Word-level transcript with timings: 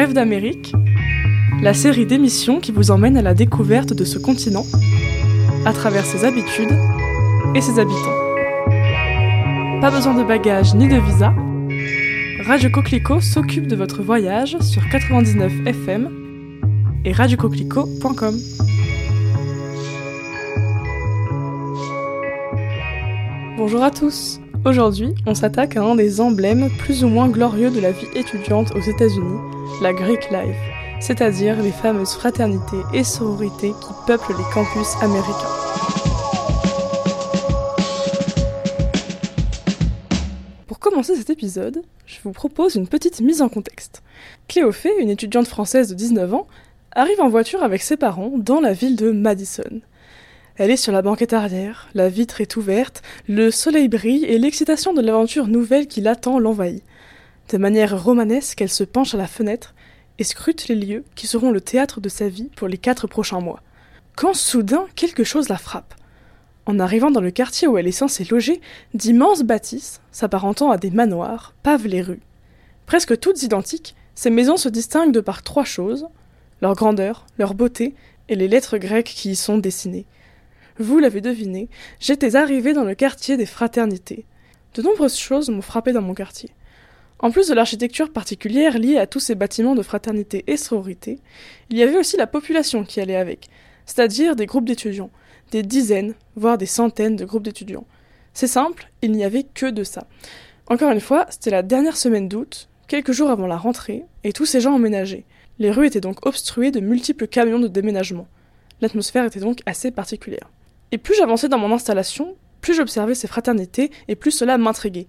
Bref 0.00 0.14
d'Amérique, 0.14 0.72
la 1.60 1.74
série 1.74 2.06
d'émissions 2.06 2.58
qui 2.58 2.72
vous 2.72 2.90
emmène 2.90 3.18
à 3.18 3.20
la 3.20 3.34
découverte 3.34 3.92
de 3.92 4.06
ce 4.06 4.18
continent, 4.18 4.64
à 5.66 5.74
travers 5.74 6.06
ses 6.06 6.24
habitudes 6.24 6.72
et 7.54 7.60
ses 7.60 7.78
habitants. 7.78 8.16
Pas 9.82 9.90
besoin 9.90 10.14
de 10.14 10.24
bagages 10.24 10.74
ni 10.74 10.88
de 10.88 10.96
visa, 10.96 11.34
Radio 12.46 12.70
Coquelicot 12.70 13.20
s'occupe 13.20 13.66
de 13.66 13.76
votre 13.76 14.02
voyage 14.02 14.56
sur 14.60 14.88
99 14.88 15.52
FM 15.66 16.08
et 17.04 17.12
radiocoquelicot.com. 17.12 18.38
Bonjour 23.58 23.82
à 23.82 23.90
tous. 23.90 24.40
Aujourd'hui, 24.64 25.14
on 25.26 25.34
s'attaque 25.34 25.76
à 25.76 25.82
un 25.82 25.94
des 25.94 26.22
emblèmes 26.22 26.70
plus 26.78 27.04
ou 27.04 27.08
moins 27.08 27.28
glorieux 27.28 27.70
de 27.70 27.80
la 27.80 27.92
vie 27.92 28.08
étudiante 28.14 28.72
aux 28.74 28.80
États-Unis, 28.80 29.59
la 29.80 29.94
Greek 29.94 30.30
Life, 30.30 30.58
c'est-à-dire 31.00 31.62
les 31.62 31.72
fameuses 31.72 32.12
fraternités 32.12 32.82
et 32.92 33.02
sororités 33.02 33.72
qui 33.80 33.92
peuplent 34.06 34.36
les 34.36 34.52
campus 34.52 34.88
américains. 35.00 35.32
Pour 40.66 40.78
commencer 40.78 41.16
cet 41.16 41.30
épisode, 41.30 41.82
je 42.04 42.16
vous 42.22 42.32
propose 42.32 42.74
une 42.74 42.88
petite 42.88 43.22
mise 43.22 43.40
en 43.40 43.48
contexte. 43.48 44.02
Cléophée, 44.48 44.92
une 45.00 45.08
étudiante 45.08 45.48
française 45.48 45.88
de 45.88 45.94
19 45.94 46.34
ans, 46.34 46.46
arrive 46.92 47.20
en 47.22 47.30
voiture 47.30 47.62
avec 47.62 47.80
ses 47.80 47.96
parents 47.96 48.32
dans 48.36 48.60
la 48.60 48.74
ville 48.74 48.96
de 48.96 49.10
Madison. 49.10 49.80
Elle 50.56 50.70
est 50.70 50.76
sur 50.76 50.92
la 50.92 51.00
banquette 51.00 51.32
arrière, 51.32 51.88
la 51.94 52.10
vitre 52.10 52.42
est 52.42 52.56
ouverte, 52.56 53.00
le 53.28 53.50
soleil 53.50 53.88
brille 53.88 54.26
et 54.26 54.38
l'excitation 54.38 54.92
de 54.92 55.00
l'aventure 55.00 55.46
nouvelle 55.46 55.86
qui 55.86 56.02
l'attend 56.02 56.38
l'envahit. 56.38 56.82
De 57.50 57.58
manière 57.58 58.00
romanesque, 58.00 58.60
elle 58.60 58.70
se 58.70 58.84
penche 58.84 59.12
à 59.14 59.18
la 59.18 59.26
fenêtre 59.26 59.74
et 60.18 60.24
scrute 60.24 60.68
les 60.68 60.76
lieux 60.76 61.04
qui 61.16 61.26
seront 61.26 61.50
le 61.50 61.60
théâtre 61.60 62.00
de 62.00 62.08
sa 62.08 62.28
vie 62.28 62.48
pour 62.54 62.68
les 62.68 62.78
quatre 62.78 63.08
prochains 63.08 63.40
mois. 63.40 63.60
Quand 64.14 64.34
soudain 64.34 64.86
quelque 64.94 65.24
chose 65.24 65.48
la 65.48 65.58
frappe. 65.58 65.94
En 66.66 66.78
arrivant 66.78 67.10
dans 67.10 67.20
le 67.20 67.32
quartier 67.32 67.66
où 67.66 67.76
elle 67.76 67.88
est 67.88 67.92
censée 67.92 68.24
loger, 68.24 68.60
d'immenses 68.94 69.42
bâtisses, 69.42 70.00
s'apparentant 70.12 70.70
à 70.70 70.76
des 70.76 70.92
manoirs, 70.92 71.54
pavent 71.64 71.88
les 71.88 72.02
rues. 72.02 72.20
Presque 72.86 73.18
toutes 73.18 73.42
identiques, 73.42 73.96
ces 74.14 74.30
maisons 74.30 74.56
se 74.56 74.68
distinguent 74.68 75.12
de 75.12 75.20
par 75.20 75.42
trois 75.42 75.64
choses 75.64 76.06
leur 76.60 76.76
grandeur, 76.76 77.26
leur 77.36 77.54
beauté 77.54 77.94
et 78.28 78.36
les 78.36 78.46
lettres 78.46 78.78
grecques 78.78 79.06
qui 79.06 79.30
y 79.30 79.36
sont 79.36 79.58
dessinées. 79.58 80.06
Vous 80.78 81.00
l'avez 81.00 81.20
deviné, 81.20 81.68
j'étais 81.98 82.36
arrivé 82.36 82.74
dans 82.74 82.84
le 82.84 82.94
quartier 82.94 83.36
des 83.36 83.46
fraternités. 83.46 84.24
De 84.74 84.82
nombreuses 84.82 85.18
choses 85.18 85.50
m'ont 85.50 85.62
frappé 85.62 85.92
dans 85.92 86.02
mon 86.02 86.14
quartier. 86.14 86.50
En 87.22 87.30
plus 87.30 87.48
de 87.48 87.54
l'architecture 87.54 88.10
particulière 88.10 88.78
liée 88.78 88.96
à 88.96 89.06
tous 89.06 89.20
ces 89.20 89.34
bâtiments 89.34 89.74
de 89.74 89.82
fraternité 89.82 90.42
et 90.46 90.56
sororité, 90.56 91.18
il 91.68 91.76
y 91.76 91.82
avait 91.82 91.98
aussi 91.98 92.16
la 92.16 92.26
population 92.26 92.82
qui 92.82 93.00
allait 93.00 93.16
avec, 93.16 93.50
c'est-à-dire 93.84 94.36
des 94.36 94.46
groupes 94.46 94.64
d'étudiants, 94.64 95.10
des 95.50 95.62
dizaines, 95.62 96.14
voire 96.36 96.56
des 96.56 96.66
centaines 96.66 97.16
de 97.16 97.26
groupes 97.26 97.42
d'étudiants. 97.42 97.86
C'est 98.32 98.46
simple, 98.46 98.90
il 99.02 99.12
n'y 99.12 99.24
avait 99.24 99.42
que 99.42 99.66
de 99.66 99.84
ça. 99.84 100.06
Encore 100.68 100.92
une 100.92 101.00
fois, 101.00 101.26
c'était 101.28 101.50
la 101.50 101.62
dernière 101.62 101.96
semaine 101.96 102.28
d'août, 102.28 102.68
quelques 102.88 103.12
jours 103.12 103.30
avant 103.30 103.46
la 103.46 103.58
rentrée, 103.58 104.04
et 104.24 104.32
tous 104.32 104.46
ces 104.46 104.60
gens 104.60 104.74
emménagés. 104.74 105.26
Les 105.58 105.70
rues 105.70 105.86
étaient 105.86 106.00
donc 106.00 106.24
obstruées 106.24 106.70
de 106.70 106.80
multiples 106.80 107.26
camions 107.26 107.58
de 107.58 107.68
déménagement. 107.68 108.28
L'atmosphère 108.80 109.26
était 109.26 109.40
donc 109.40 109.60
assez 109.66 109.90
particulière. 109.90 110.50
Et 110.90 110.96
plus 110.96 111.16
j'avançais 111.16 111.50
dans 111.50 111.58
mon 111.58 111.72
installation, 111.72 112.34
plus 112.62 112.74
j'observais 112.74 113.14
ces 113.14 113.28
fraternités 113.28 113.90
et 114.08 114.16
plus 114.16 114.30
cela 114.30 114.56
m'intriguait. 114.56 115.06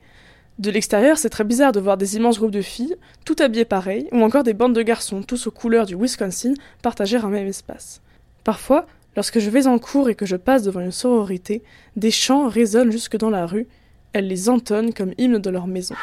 De 0.59 0.69
l'extérieur, 0.69 1.17
c'est 1.17 1.30
très 1.30 1.44
bizarre 1.44 1.71
de 1.71 1.80
voir 1.80 1.97
des 1.97 2.17
immenses 2.17 2.38
groupes 2.38 2.52
de 2.52 2.61
filles, 2.61 2.95
tout 3.25 3.35
habillées 3.39 3.66
pareil, 3.66 4.07
ou 4.11 4.21
encore 4.21 4.44
des 4.44 4.53
bandes 4.53 4.75
de 4.75 4.81
garçons, 4.81 5.23
tous 5.23 5.47
aux 5.47 5.52
couleurs 5.52 5.85
du 5.85 5.95
Wisconsin, 5.95 6.53
partager 6.83 7.17
un 7.17 7.30
même 7.30 7.47
espace. 7.47 8.02
Parfois, 8.44 8.85
lorsque 9.16 9.39
je 9.39 9.50
vais 9.50 9.66
en 9.66 9.79
cours 9.79 10.09
et 10.09 10.16
que 10.16 10.25
je 10.25 10.35
passe 10.35 10.63
devant 10.63 10.81
une 10.81 10.91
sororité, 10.91 11.63
des 11.95 12.11
chants 12.11 12.47
résonnent 12.47 12.91
jusque 12.91 13.17
dans 13.17 13.29
la 13.29 13.45
rue, 13.45 13.67
elles 14.13 14.28
les 14.28 14.50
entonnent 14.50 14.94
comme 14.94 15.13
hymne 15.17 15.40
de 15.40 15.50
leur 15.50 15.67
maison. 15.67 15.95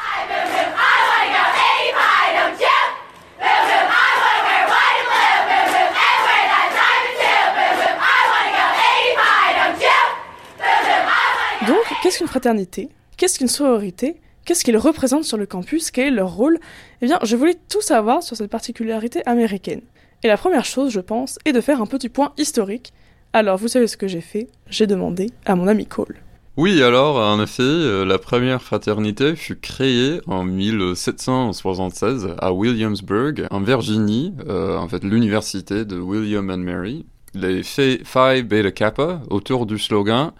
Donc, 11.67 11.83
qu'est-ce 12.01 12.17
qu'une 12.17 12.27
fraternité? 12.27 12.89
Qu'est-ce 13.15 13.37
qu'une 13.37 13.47
sororité? 13.47 14.19
Qu'est-ce 14.49 14.63
qu'ils 14.63 14.77
représentent 14.77 15.25
sur 15.25 15.37
le 15.37 15.45
campus 15.45 15.91
Quel 15.91 16.07
est 16.07 16.15
leur 16.15 16.33
rôle 16.33 16.57
Eh 17.03 17.05
bien, 17.05 17.19
je 17.21 17.35
voulais 17.35 17.55
tout 17.69 17.83
savoir 17.83 18.23
sur 18.23 18.35
cette 18.35 18.49
particularité 18.49 19.21
américaine. 19.27 19.81
Et 20.23 20.27
la 20.27 20.37
première 20.37 20.65
chose, 20.65 20.91
je 20.91 21.01
pense, 21.01 21.37
est 21.45 21.51
de 21.51 21.61
faire 21.61 21.83
un 21.83 21.85
petit 21.85 22.09
point 22.09 22.33
historique. 22.35 22.91
Alors, 23.31 23.59
vous 23.59 23.67
savez 23.67 23.85
ce 23.85 23.95
que 23.95 24.07
j'ai 24.07 24.21
fait? 24.21 24.47
J'ai 24.67 24.87
demandé 24.87 25.29
à 25.45 25.55
mon 25.55 25.67
ami 25.67 25.85
Cole. 25.85 26.15
Oui, 26.57 26.81
alors, 26.81 27.17
en 27.17 27.39
effet, 27.39 27.61
euh, 27.61 28.05
la 28.05 28.17
première 28.17 28.63
fraternité 28.63 29.35
fut 29.35 29.59
créée 29.59 30.19
en 30.25 30.43
1776 30.45 32.29
à 32.39 32.51
Williamsburg, 32.51 33.45
en 33.51 33.61
Virginie, 33.61 34.33
euh, 34.47 34.77
en 34.77 34.87
fait 34.87 35.03
l'université 35.03 35.85
de 35.85 35.99
William 35.99 36.49
and 36.49 36.57
Mary. 36.57 37.05
Les 37.35 37.61
Phi 37.61 38.41
Beta 38.41 38.71
Kappa, 38.71 39.21
autour 39.29 39.67
du 39.67 39.77
slogan 39.77 40.31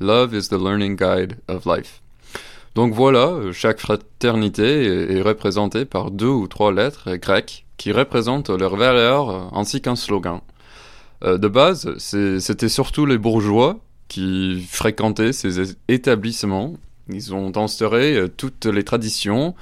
Love 0.00 0.34
is 0.34 0.48
the 0.48 0.58
learning 0.58 0.96
guide 0.96 1.36
of 1.48 1.66
life. 1.66 2.00
Donc 2.74 2.92
voilà, 2.92 3.38
chaque 3.52 3.80
fraternité 3.80 4.84
est 5.16 5.22
représentée 5.22 5.84
par 5.84 6.10
deux 6.10 6.26
ou 6.26 6.46
trois 6.46 6.72
lettres 6.72 7.16
grecques 7.16 7.66
qui 7.76 7.92
représentent 7.92 8.50
leurs 8.50 8.76
valeurs 8.76 9.50
ainsi 9.54 9.80
qu'un 9.80 9.96
slogan. 9.96 10.40
Euh, 11.24 11.38
de 11.38 11.48
base, 11.48 11.96
c'était 11.98 12.68
surtout 12.68 13.06
les 13.06 13.18
bourgeois 13.18 13.78
qui 14.08 14.64
fréquentaient 14.68 15.32
ces 15.32 15.76
établissements. 15.88 16.74
Ils 17.08 17.34
ont 17.34 17.56
instauré 17.56 18.16
euh, 18.16 18.28
toutes 18.28 18.66
les 18.66 18.84
traditions, 18.84 19.54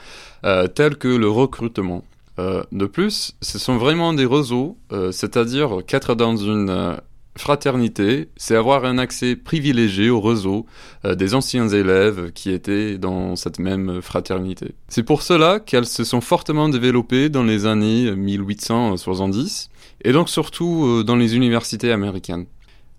euh, 0.44 0.66
telles 0.66 0.96
que 0.96 1.08
le 1.08 1.28
recrutement. 1.28 2.04
de 2.38 2.84
plus, 2.86 3.34
ce 3.40 3.58
sont 3.58 3.78
vraiment 3.78 4.12
des 4.12 4.26
réseaux, 4.26 4.76
c'est-à-dire 5.10 5.78
qu'être 5.86 6.14
dans 6.14 6.36
une 6.36 6.98
fraternité, 7.36 8.28
c'est 8.36 8.56
avoir 8.56 8.84
un 8.84 8.98
accès 8.98 9.36
privilégié 9.36 10.10
au 10.10 10.20
réseau 10.20 10.66
euh, 11.04 11.14
des 11.14 11.34
anciens 11.34 11.68
élèves 11.68 12.32
qui 12.32 12.50
étaient 12.50 12.98
dans 12.98 13.36
cette 13.36 13.58
même 13.58 14.02
fraternité. 14.02 14.74
C'est 14.88 15.02
pour 15.02 15.22
cela 15.22 15.60
qu'elles 15.60 15.86
se 15.86 16.04
sont 16.04 16.20
fortement 16.20 16.68
développées 16.68 17.28
dans 17.28 17.44
les 17.44 17.66
années 17.66 18.14
1870 18.14 19.70
et 20.04 20.12
donc 20.12 20.28
surtout 20.28 20.84
euh, 20.86 21.02
dans 21.04 21.16
les 21.16 21.36
universités 21.36 21.92
américaines. 21.92 22.46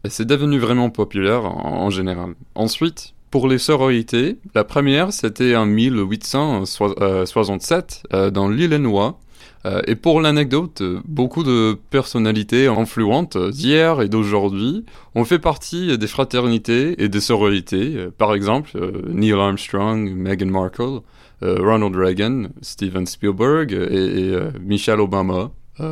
c'est 0.06 0.28
devenu 0.28 0.59
vraiment 0.59 0.90
populaire 0.90 1.46
en, 1.46 1.90
général. 1.90 2.36
Ensuite, 2.56 3.14
pour 3.31 3.47
les 3.47 3.58
sororités, 3.58 4.38
la 4.56 4.64
première 4.64 5.12
c'était 5.14 5.56
en 5.56 5.66
1867 5.66 8.03
euh, 8.14 8.30
dans 8.30 8.50
l'Illinois 8.50 9.20
euh, 9.67 9.81
et 9.85 9.95
pour 9.95 10.22
l'anecdote, 10.22 10.81
beaucoup 11.05 11.44
de 11.44 11.78
personnalités 11.89 12.67
influentes 12.67 13.38
d'hier 13.38 14.01
et 14.01 14.07
d'aujourd'hui 14.07 14.85
ont 15.13 15.25
fait 15.25 15.39
partie 15.39 15.97
des 15.97 16.07
fraternités 16.07 17.01
et 17.03 17.09
des 17.09 17.19
sororités. 17.19 17.94
Euh, 17.95 18.11
par 18.16 18.33
exemple, 18.33 18.72
euh, 18.75 19.01
Neil 19.09 19.33
Armstrong, 19.33 20.13
Meghan 20.16 20.47
Markle, 20.47 21.01
Ronald 21.41 21.95
Reagan, 21.95 22.47
Steven 22.63 23.05
Spielberg 23.05 23.72
et, 23.72 24.35
Michelle 24.59 25.00
Obama, 25.00 25.51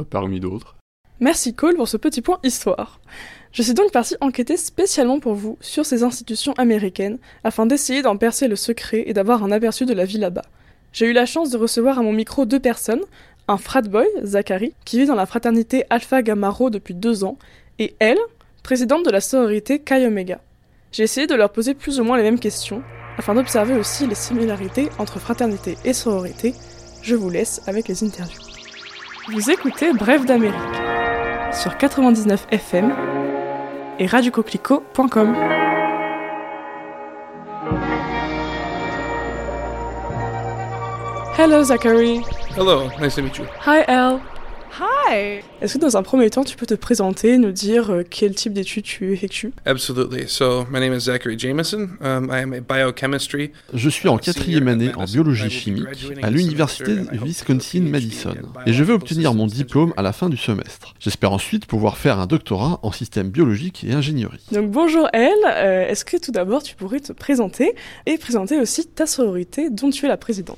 parmi 0.10 0.40
d'autres. 0.40 0.76
Merci 1.20 1.54
Cole 1.54 1.76
pour 1.76 1.88
ce 1.88 1.98
petit 1.98 2.24
point 2.24 2.40
histoire. 2.44 3.00
Je 3.52 3.62
suis 3.62 3.76
donc 3.76 3.92
parti 3.92 4.16
enquêter 4.22 4.58
spécialement 4.58 5.20
pour 5.20 5.36
vous 5.36 5.60
sur 5.62 5.86
ces 5.86 6.02
institutions 6.02 6.54
américaines 6.54 7.20
afin 7.44 7.68
d'essayer 7.68 8.02
d'en 8.02 8.18
percer 8.18 8.48
le 8.48 8.56
secret 8.56 9.04
et 9.06 9.14
d'avoir 9.14 9.44
un 9.44 9.52
aperçu 9.52 9.86
de 9.86 9.94
la 9.94 10.06
vie 10.06 10.18
là-bas. 10.18 10.46
J'ai 10.96 11.08
eu 11.08 11.14
la 11.14 11.26
chance 11.26 11.50
de 11.50 11.58
recevoir 11.58 12.00
à 12.00 12.02
mon 12.02 12.14
micro 12.14 12.46
deux 12.46 12.60
personnes, 12.62 13.02
un 13.48 13.58
frat 13.58 13.84
boy, 13.84 14.08
Zachary, 14.24 14.74
qui 14.86 15.00
vit 15.00 15.06
dans 15.06 15.16
la 15.16 15.26
fraternité 15.26 15.86
Alpha 15.90 16.22
Gamma 16.22 16.50
Rho 16.50 16.70
depuis 16.70 16.94
deux 16.94 17.24
ans, 17.24 17.38
et 17.80 17.96
elle, 18.00 18.18
présidente 18.64 19.06
de 19.06 19.12
la 19.12 19.22
sororité 19.22 19.82
Chi 19.88 20.06
Omega. 20.06 20.40
J'ai 20.92 21.04
essayé 21.04 21.28
de 21.28 21.36
leur 21.36 21.52
poser 21.52 21.74
plus 21.74 22.00
ou 22.00 22.04
moins 22.04 22.18
les 22.18 22.24
mêmes 22.24 22.40
questions, 22.40 22.82
afin 23.18 23.36
d'observer 23.36 23.76
aussi 23.76 24.08
les 24.08 24.16
similarités 24.16 24.90
entre 24.98 25.20
fraternité 25.20 25.78
et 25.86 25.94
sororité. 25.94 26.54
Je 27.02 27.16
vous 27.16 27.30
laisse 27.30 27.62
avec 27.68 27.88
les 27.88 28.04
interviews. 28.04 28.42
Vous 29.32 29.52
écoutez 29.52 29.94
Bref 29.94 30.26
d'Amérique 30.26 30.56
sur 31.54 31.78
99 31.78 32.48
FM 32.52 32.94
et 34.00 34.06
radiocoquelicot.com. 34.06 35.65
Hello 41.46 41.64
Zachary. 41.64 42.22
Hello, 42.58 42.90
nice 43.00 43.14
to 43.14 43.22
meet 43.22 43.38
you. 43.38 43.46
Hi, 43.68 43.84
Elle. 43.88 44.20
Hi. 44.80 45.42
Est-ce 45.62 45.76
que 45.76 45.78
dans 45.78 45.96
un 45.96 46.02
premier 46.02 46.32
temps, 46.32 46.44
tu 46.44 46.58
peux 46.58 46.66
te 46.66 46.74
présenter, 46.74 47.38
nous 47.38 47.52
dire 47.52 47.92
euh, 47.92 48.04
quel 48.10 48.34
type 48.34 48.52
d'études 48.52 48.84
tu 48.84 49.14
effectues? 49.14 49.54
Absolutely. 49.68 50.28
So, 50.28 50.66
my 50.72 50.80
name 50.80 50.92
is 50.94 51.02
Zachary 51.02 51.38
Jameson. 51.38 51.90
Um, 52.02 52.32
I 52.32 52.42
am 52.42 52.52
a 52.54 52.62
biochemistry. 52.62 53.52
Je 53.76 53.90
suis 53.90 54.10
en 54.10 54.18
quatrième 54.18 54.68
année 54.68 54.90
en 54.96 55.06
biologie 55.06 55.52
chimique 55.52 55.86
à 56.24 56.32
l'université 56.32 56.96
Wisconsin-Madison 57.12 58.34
et 58.66 58.74
je 58.74 58.84
vais 58.84 58.94
obtenir 58.94 59.36
mon 59.36 59.46
diplôme 59.46 59.94
à 59.98 60.02
la 60.02 60.14
fin 60.14 60.30
du 60.30 60.38
semestre. 60.38 60.96
J'espère 61.00 61.32
ensuite 61.32 61.68
pouvoir 61.68 61.98
faire 62.00 62.20
un 62.20 62.26
doctorat 62.26 62.80
en 62.82 62.92
système 62.92 63.30
biologique 63.30 63.86
et 63.88 63.94
ingénierie. 63.94 64.42
Donc 64.52 64.72
bonjour 64.72 65.08
Elle, 65.14 65.32
Euh, 65.46 65.88
est-ce 65.88 66.06
que 66.06 66.18
tout 66.18 66.32
d'abord 66.32 66.64
tu 66.64 66.76
pourrais 66.76 67.02
te 67.02 67.14
présenter 67.14 67.76
et 68.08 68.18
présenter 68.18 68.60
aussi 68.60 68.88
ta 68.88 69.06
sororité 69.06 69.70
dont 69.70 69.92
tu 69.92 70.06
es 70.06 70.10
la 70.10 70.18
présidente? 70.18 70.58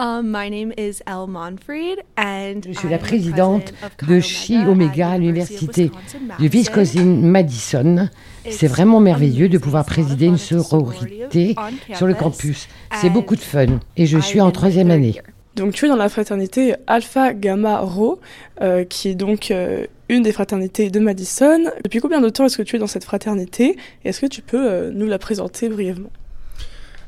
Um, 0.00 0.30
my 0.30 0.48
name 0.48 0.72
is 0.78 1.02
Elle 1.06 1.26
Monfried 1.28 1.98
and 2.16 2.62
Je 2.66 2.72
suis 2.72 2.88
la 2.88 2.96
présidente 2.96 3.64
president 3.72 4.02
of 4.02 4.08
de 4.08 4.20
Chi 4.20 4.56
Omega 4.66 5.10
à 5.10 5.12
at 5.12 5.18
l'université 5.18 5.90
du 6.38 6.48
Wisconsin-Madison. 6.48 7.98
Wisconsin-Madison. 7.98 8.08
C'est 8.44 8.64
It's 8.64 8.64
vraiment 8.64 9.00
merveilleux 9.00 9.50
de 9.50 9.58
pouvoir 9.58 9.84
présider 9.84 10.24
une 10.24 10.38
sororité 10.38 11.54
on 11.58 11.94
sur 11.94 12.06
le 12.06 12.14
campus. 12.14 12.66
C'est 12.94 13.10
beaucoup 13.10 13.36
de 13.36 13.42
fun 13.42 13.78
et 13.98 14.06
je 14.06 14.18
suis 14.18 14.40
en 14.40 14.44
in 14.44 14.48
my 14.48 14.52
troisième 14.54 14.88
third 14.88 14.96
année. 14.96 15.10
year. 15.10 15.24
Donc 15.56 15.74
tu 15.74 15.84
es 15.84 15.88
dans 15.88 15.96
la 15.96 16.08
fraternité 16.08 16.76
Alpha 16.86 17.34
Gamma 17.34 17.80
Rho, 17.80 18.20
euh, 18.62 18.84
qui 18.84 19.08
est 19.08 19.14
donc 19.14 19.50
euh, 19.50 19.84
une 20.08 20.22
des 20.22 20.32
fraternités 20.32 20.88
de 20.88 20.98
Madison. 20.98 21.60
Depuis 21.84 22.00
combien 22.00 22.22
de 22.22 22.30
temps 22.30 22.46
est-ce 22.46 22.56
que 22.56 22.62
tu 22.62 22.76
es 22.76 22.78
dans 22.78 22.86
cette 22.86 23.04
fraternité? 23.04 23.76
Est-ce 24.06 24.22
que 24.22 24.26
tu 24.26 24.40
peux 24.40 24.66
euh, 24.66 24.90
nous 24.94 25.06
la 25.06 25.18
présenter 25.18 25.68
brièvement? 25.68 26.10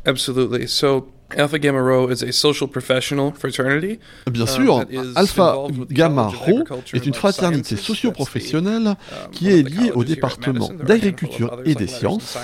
Absolutely. 0.04 0.68
So, 0.68 1.08
Alpha 1.36 1.58
Gamma 1.58 1.80
Rho 1.80 2.10
is 2.10 2.22
a 2.22 2.32
social 2.32 2.68
professional 2.68 3.32
fraternity. 3.32 3.98
Bien 4.30 4.42
Um, 4.42 4.48
sûr, 4.48 4.84
Alpha 5.14 5.56
Gamma 5.90 6.28
Rho 6.28 6.64
est 6.92 7.06
une 7.06 7.14
fraternité 7.14 7.76
socio-professionnelle 7.76 8.94
the, 8.94 9.30
qui 9.32 9.48
um, 9.48 9.52
est 9.52 9.62
liée 9.62 9.90
au 9.94 10.04
département 10.04 10.70
d'agriculture 10.86 11.60
et 11.64 11.74
des 11.74 11.86
sciences, 11.86 12.36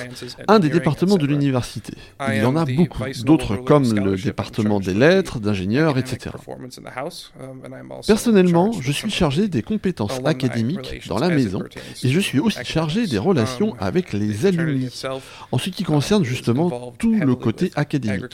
un 0.47 0.59
des 0.59 0.71
départements 0.71 1.17
de 1.17 1.27
l'université. 1.27 1.95
Il 2.29 2.39
y 2.39 2.45
en 2.45 2.57
a 2.57 2.65
beaucoup, 2.65 3.05
d'autres 3.25 3.57
comme 3.57 3.93
le 3.93 4.17
département 4.17 4.81
des 4.81 4.95
lettres, 4.95 5.41
d'ingénieurs, 5.41 5.99
etc. 5.99 6.37
um, 6.49 7.61
Personnellement, 8.07 8.73
je 8.81 8.93
suis 8.93 9.11
chargé 9.11 9.49
des 9.49 9.63
compétences 9.63 10.21
académiques 10.25 11.07
dans 11.09 11.19
la 11.19 11.29
maison 11.29 11.63
et 12.03 12.09
je 12.09 12.21
suis 12.21 12.41
aussi 12.41 12.65
chargé 12.65 13.07
des 13.07 13.19
relations 13.19 13.69
Um, 13.71 13.77
avec 13.81 14.13
les 14.13 14.47
alumni 14.47 14.89
en 15.53 15.59
ce 15.59 15.71
qui 15.71 15.83
um, 15.83 15.87
concerne 15.87 16.25
justement 16.25 16.95
tout 16.99 17.15
le 17.15 17.35
côté 17.35 17.71
académique. 17.75 18.25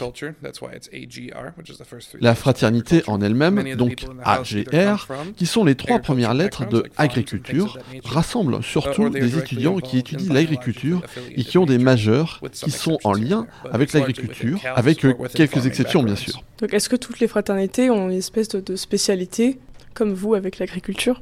Agriculture. 0.45 0.55
That's 0.55 0.61
why 0.61 0.73
it's 0.75 0.89
AGR, 0.93 1.53
which 1.57 1.71
is 1.71 1.79
the 1.79 1.85
first 1.85 2.11
three 2.11 2.21
La 2.21 2.35
fraternité 2.35 3.03
en 3.07 3.21
elle-même, 3.21 3.75
donc 3.77 4.05
AGR, 4.25 5.09
qui 5.37 5.47
sont 5.47 5.65
les 5.65 5.75
trois 5.75 5.99
premières 5.99 6.35
lettres 6.35 6.69
de 6.69 6.85
agriculture, 6.97 7.79
uh, 8.05 8.63
surtout 8.63 9.09
des 9.09 9.39
étudiants 9.39 9.79
qui 9.79 9.99
étudient 9.99 10.33
l'agriculture 10.33 11.03
et 11.35 11.45
qui 11.45 11.59
ont 11.59 11.67
des 11.67 11.79
majeurs 11.79 12.41
qui 12.53 12.71
sont 12.71 12.99
en 13.05 13.15
exceptions 13.15 13.15
lien 13.15 13.47
avec 13.71 13.93
l'agriculture, 13.93 14.61
avec 14.75 15.05
quelques 15.35 15.67
exceptions 15.67 16.03
bien 16.03 16.17
sûr. 16.17 16.43
Donc 16.59 16.73
est-ce 16.73 16.89
que 16.89 16.97
toutes 16.97 17.21
les 17.21 17.29
fraternités 17.29 17.91
ont 17.91 18.09
une 18.09 18.17
espèce 18.17 18.49
de, 18.49 18.61
de 18.61 18.77
spécialité, 18.77 19.59
comme 19.95 20.13
vous 20.13 20.35
avec 20.35 20.59
l'agriculture? 20.59 21.21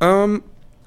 Um, 0.00 0.40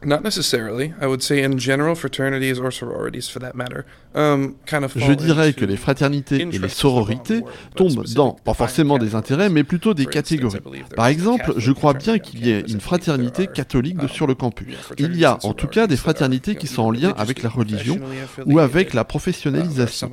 not 0.05 0.21
necessarily. 0.23 0.93
I 1.01 1.07
would 1.07 1.21
say 1.21 1.43
in 1.43 1.57
general, 1.57 1.95
fraternities 1.95 2.59
or 2.59 2.71
sororities, 2.71 3.27
for 3.29 3.39
that 3.39 3.53
matter, 3.55 3.85
um, 4.15 4.55
kind 4.65 4.83
of. 4.83 4.93
Je 4.95 5.13
dirais 5.13 5.53
que 5.53 5.65
les 5.65 5.77
fraternités 5.77 6.41
et 6.41 6.59
les 6.59 6.69
sororités 6.69 7.41
tombent 7.75 8.05
dans, 8.13 8.31
pas 8.33 8.53
forcément 8.53 8.97
des 8.97 9.15
intérêts, 9.15 9.49
mais 9.49 9.63
plutôt 9.63 9.93
des 9.93 10.05
catégories. 10.05 10.59
Par 10.95 11.07
exemple, 11.07 11.53
je 11.57 11.71
crois 11.71 11.93
bien 11.93 12.19
qu'il 12.19 12.45
y 12.45 12.51
ait 12.51 12.61
une 12.61 12.79
fraternité 12.81 13.47
catholique 13.47 13.97
de 13.97 14.03
um, 14.03 14.09
sur 14.09 14.27
le 14.27 14.35
campus. 14.35 14.75
Il 14.97 15.15
y 15.17 15.25
a 15.25 15.39
en 15.43 15.53
tout 15.53 15.67
cas 15.67 15.87
des 15.87 15.97
fraternités 15.97 16.55
qui 16.55 16.67
sont 16.67 16.83
en 16.83 16.91
lien 16.91 17.13
avec 17.17 17.41
la 17.43 17.49
religion 17.49 17.99
ou 18.45 18.59
avec 18.59 18.87
affiliated. 18.87 18.93
la 18.95 19.07
Um, 19.07 19.19
professionnalisation. 19.19 20.11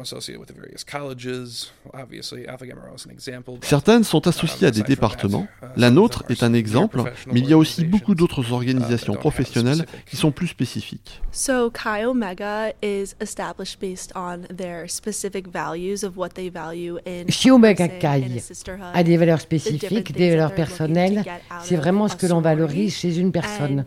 Certaines 3.63 4.05
sont 4.05 4.27
um, 4.27 4.29
associées 4.29 4.67
à 4.67 4.71
des 4.71 4.83
départements. 4.83 5.47
uh, 5.63 5.67
La 5.77 5.91
nôtre 5.91 6.25
est 6.29 6.43
un 6.43 6.55
exemple, 6.55 7.03
mais 7.33 7.41
il 7.41 7.49
y 7.49 7.53
a 7.53 7.59
aussi 7.59 7.85
beaucoup 7.85 8.15
d'autres 8.15 8.51
uh, 8.51 8.53
organisations 8.53 9.15
professionnelles 9.15 9.84
qui 10.07 10.17
sont 10.17 10.31
plus 10.31 10.49
spécifiques. 10.49 11.21
So 11.33 11.71
Chi 11.71 12.05
Omega 12.05 12.73
is 12.83 13.15
established 13.21 13.81
based 13.81 14.13
on 14.15 14.43
their 14.55 14.89
specific 14.89 15.49
values 15.49 16.05
of 16.05 16.17
what 16.17 16.31
they 16.31 16.51
value 16.51 16.99
in 17.07 17.27
Chi 17.29 17.51
Omega 17.51 17.89
person, 17.89 18.01
Chi 18.01 18.71
in 18.71 18.81
a 18.95 19.03
des 19.03 19.17
valeurs 19.17 19.41
spécifiques, 19.41 20.13
des 20.13 20.31
valeurs 20.31 20.55
personnelles. 20.55 21.25
C'est 21.63 21.77
vraiment 21.77 22.09
ce 22.09 22.17
que 22.17 22.27
l'on 22.27 22.41
valorise 22.41 22.95
chez 22.95 23.19
une 23.19 23.33
personne. 23.33 23.85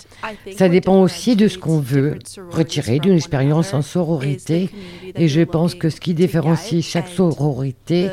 Ça 0.57 0.69
dépend 0.69 1.01
aussi 1.01 1.35
de 1.35 1.47
ce 1.47 1.57
qu'on 1.57 1.79
veut 1.79 2.19
retirer 2.49 2.99
d'une 2.99 3.11
one 3.11 3.17
expérience 3.17 3.73
en 3.73 3.81
sororité. 3.81 4.69
Et 5.15 5.27
je 5.27 5.41
pense 5.41 5.75
que 5.75 5.89
ce 5.89 5.99
qui 5.99 6.13
différencie 6.13 6.85
chaque 6.85 7.07
sororité 7.07 8.09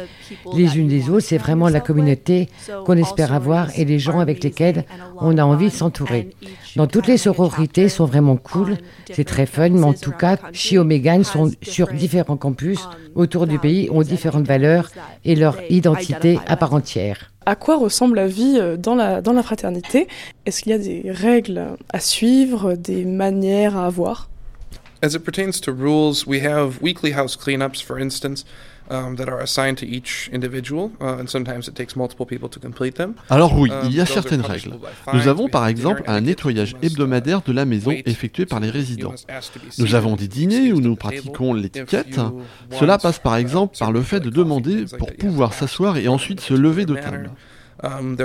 les 0.55 0.79
unes 0.79 0.89
des 0.89 1.11
autres, 1.11 1.27
c'est 1.27 1.39
vraiment 1.39 1.69
la 1.69 1.81
communauté 1.81 2.49
qu'on 2.85 2.97
espère 2.97 3.33
avoir 3.33 3.79
et 3.79 3.85
les 3.85 3.99
gens 3.99 4.21
avec 4.21 4.43
lesquels 4.43 4.85
on 5.19 5.39
a 5.39 5.45
envie 5.45 5.69
de 5.69 5.75
s'entourer. 5.75 6.31
Dans 6.77 6.89
toutes 6.89 7.07
les 7.07 7.19
sororités 7.19 7.89
sont 7.89 8.05
vraiment 8.05 8.37
cool, 8.37 8.77
c'est 9.13 9.25
très 9.25 9.47
fun, 9.47 9.69
mais 9.69 9.85
en 9.85 9.93
tout 9.93 10.11
cas, 10.11 10.39
Chi 10.53 10.77
Omega 10.77 11.23
sont 11.23 11.53
sur 11.63 11.93
différents 11.93 12.37
campus 12.37 12.81
autour 13.15 13.47
du 13.47 13.61
pays, 13.61 13.89
ont 13.91 14.03
différentes 14.03 14.47
valeurs 14.47 14.91
et 15.25 15.37
leur 15.37 15.57
identité 15.71 16.39
à 16.47 16.57
part 16.57 16.75
entière. 16.75 17.31
À 17.47 17.55
quoi 17.55 17.77
ressemble 17.77 18.17
la 18.17 18.27
vie 18.27 18.57
euh, 18.59 18.77
dans 18.77 18.95
la, 18.95 19.21
dans 19.21 19.33
la 19.33 19.43
fraternité? 19.43 20.09
Est-ce 20.47 20.63
qu'il 20.63 20.73
y 20.73 20.75
a 20.75 20.79
des 20.79 21.03
règles 21.11 21.77
à 21.93 22.01
suivre, 22.01 22.75
des 22.75 23.05
manières 23.05 23.77
à 23.77 23.87
avoir? 23.87 24.29
As 25.03 25.15
it 25.15 25.23
pertains 25.23 25.61
to 25.61 25.71
rules, 25.71 26.27
we 26.27 26.43
have 26.43 26.79
weekly 26.81 27.13
house 27.13 27.37
cleanups, 27.37 27.83
for 27.83 28.01
instance, 28.01 28.45
that 28.89 29.29
are 29.29 29.41
assigned 29.41 29.77
to 29.79 29.87
each 29.87 30.29
individual, 30.33 30.93
uh, 31.01 31.19
and 31.19 31.27
sometimes 31.29 31.69
it 31.69 31.75
takes 31.75 31.97
multiple 31.97 32.27
people 32.27 32.49
to 32.49 32.61
complete 32.61 32.97
them. 32.97 33.15
Alors 33.31 33.59
oui, 33.59 33.71
Um, 33.71 33.87
il 33.87 33.95
y 33.95 34.01
a 34.01 34.03
are 34.03 34.09
certaines 34.09 34.43
règles. 34.43 34.79
Nous 35.13 35.29
avons 35.29 35.49
par 35.49 35.67
exemple 35.67 36.03
un 36.07 36.21
nettoyage 36.21 36.73
uh, 36.73 36.87
hebdomadaire 36.87 37.43
de 37.43 37.53
la 37.53 37.65
maison 37.65 37.91
effectué 37.91 38.47
par 38.47 38.61
les 38.61 38.71
résidents. 38.71 39.15
Nous 39.79 39.95
avons 39.95 40.17
des 40.17 40.29
dîners 40.29 40.73
où 40.73 40.81
nous 40.81 40.97
pratiquons 40.97 41.55
l'étiquette. 41.55 42.21
Cela 42.71 42.99
passe 42.99 43.19
par 43.19 43.37
uh, 43.37 43.41
exemple 43.41 43.77
par 43.79 43.93
le 43.93 44.03
fait 44.03 44.21
de 44.21 44.31
demander 44.31 44.85
pour 44.99 45.13
pouvoir 45.15 45.53
s'asseoir 45.55 45.97
et 45.97 46.09
ensuite 46.09 46.41
se 46.41 46.55
lever 46.55 46.85
de 46.85 46.95
table. 46.95 47.31
Um, 47.83 48.17